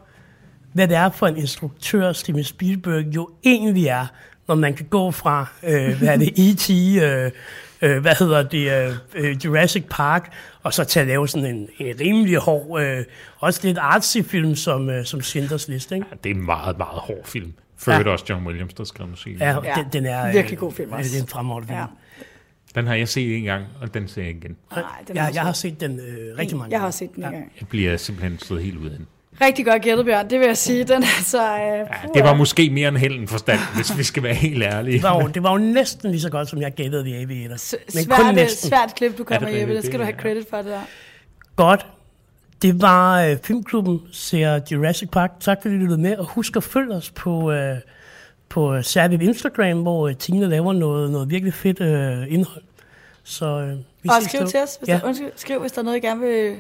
[0.72, 4.07] hvad det er for en instruktør, Steven Spielberg jo egentlig er,
[4.49, 6.71] når man kan gå fra, øh, hvad er det, E.T.,
[7.03, 7.31] øh,
[7.83, 10.33] øh, hvad hedder det, øh, øh, Jurassic Park,
[10.63, 13.05] og så til at lave sådan en, en rimelig hård, øh,
[13.39, 16.07] også lidt artsy film som, øh, som Schindlers List, ikke?
[16.25, 17.53] Det er en meget, meget hård film.
[17.77, 18.11] For Ja.
[18.11, 19.41] også John Williams, der skrev musik.
[19.41, 20.27] Ja, Ja, den, den er...
[20.29, 21.11] øh, virkelig god film også.
[21.11, 21.79] Det er en fremragende film.
[21.79, 21.83] Ja.
[21.83, 21.91] Ja.
[22.81, 24.57] Den har jeg set en gang, og den ser jeg igen.
[24.77, 26.87] Nej, den Jeg, jeg har set den øh, rigtig mange Jeg har gange.
[26.87, 27.53] også set den en gang.
[27.61, 29.07] Jeg bliver simpelthen slået helt ud af den.
[29.41, 30.30] Rigtig godt gættet, Bjørn.
[30.30, 30.85] Det vil jeg sige.
[30.85, 31.43] Den er så...
[31.43, 34.95] Øh, Ja, det var måske mere end held forstand, hvis vi skal være helt ærlige.
[34.95, 37.57] Det var, jo, det var jo næsten lige så godt, som jeg gættede The Aviator.
[37.57, 38.68] S- Men kun svært, øh, næsten.
[38.68, 40.80] svært klip, du kom Er det skal du have credit for, det der.
[41.57, 41.87] Godt.
[42.62, 45.30] Det var øh, Filmklubben ser Jurassic Park.
[45.41, 47.76] Tak fordi du lyttede med, og husk at følge os på, øh,
[48.49, 52.62] på øh, særligt Instagram, hvor øh, Tine laver noget, noget virkelig fedt øh, indhold.
[53.24, 53.70] Så øh,
[54.03, 54.95] vi Og ses skriv til os, hvis, Ja.
[54.95, 56.55] der, undskyld, skriv, hvis der er noget, I gerne vil,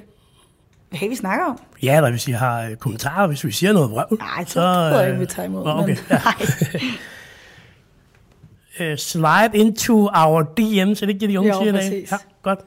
[0.92, 1.58] have, vi snakker om.
[1.82, 4.18] Ja, eller hvis I har øh, kommentarer, hvis vi siger noget vrøvl.
[4.18, 5.62] Nej, så, så tror jeg ikke, vi tager imod.
[5.66, 5.86] Okay.
[5.86, 6.34] Men, nej.
[8.92, 11.82] Uh, slide into our DM's, er det ikke det, de unge Jo, siger i dag?
[11.82, 12.12] præcis.
[12.12, 12.58] Ja, godt.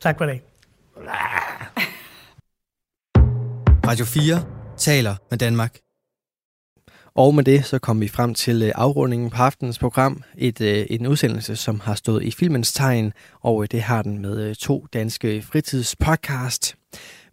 [0.00, 0.42] Tak for dag.
[3.88, 4.44] Radio 4
[4.76, 5.78] taler med Danmark.
[7.14, 10.22] Og med det så kom vi frem til øh, afrundingen på aftenens program.
[10.38, 14.18] Et, øh, en udsendelse, som har stået i filmens tegn, og øh, det har den
[14.18, 16.76] med øh, to danske fritidspodcast.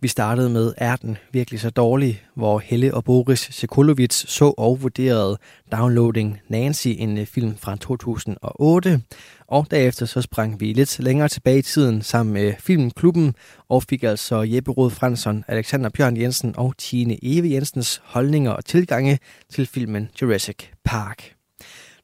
[0.01, 4.81] Vi startede med Er den virkelig så dårlig, hvor Helle og Boris Sekulovits så og
[4.81, 5.37] vurderede
[5.71, 9.01] Downloading Nancy, en øh, film fra 2008.
[9.47, 13.35] Og derefter så sprang vi lidt længere tilbage i tiden sammen med Filmklubben,
[13.69, 18.65] og fik altså Jeppe Rod Fransson, Alexander Bjørn Jensen og Tine Eve Jensens holdninger og
[18.65, 19.19] tilgange
[19.49, 21.33] til filmen Jurassic Park.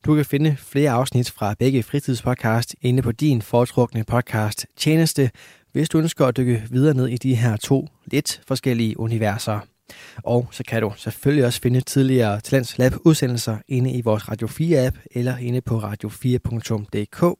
[0.05, 5.31] Du kan finde flere afsnit fra begge fritidspodcast inde på din foretrukne podcast tjeneste,
[5.73, 9.59] hvis du ønsker at dykke videre ned i de her to lidt forskellige universer.
[10.23, 14.47] Og så kan du selvfølgelig også finde tidligere Talents Lab udsendelser inde i vores Radio
[14.47, 17.39] 4 app eller inde på radio4.dk.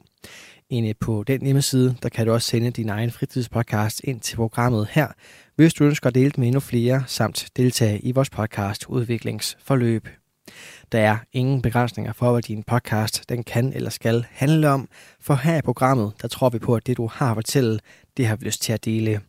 [0.69, 4.88] Inde på den hjemmeside, der kan du også sende din egen fritidspodcast ind til programmet
[4.91, 5.07] her,
[5.55, 10.07] hvis du ønsker at dele med endnu flere, samt deltage i vores podcast udviklingsforløb.
[10.91, 14.88] Der er ingen begrænsninger for, hvad din podcast den kan eller skal handle om,
[15.21, 17.79] for her i programmet, der tror vi på, at det du har at fortælle,
[18.18, 19.22] det har vi lyst til at dele.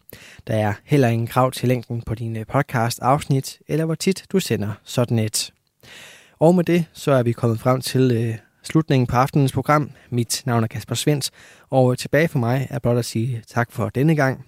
[0.47, 4.41] Der er heller ingen krav til længden på dine øh, podcast-afsnit, eller hvor tit du
[4.41, 5.53] sender sådan et.
[6.39, 9.91] Og med det, så er vi kommet frem til øh, slutningen på aftenens program.
[10.11, 11.31] Mit navn er Kasper Svendt,
[11.71, 14.47] og tilbage for mig er blot at sige tak for denne gang.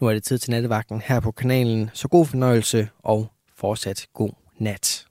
[0.00, 4.30] Nu er det tid til nattevagten her på kanalen, så god fornøjelse og fortsat god
[4.58, 5.09] nat.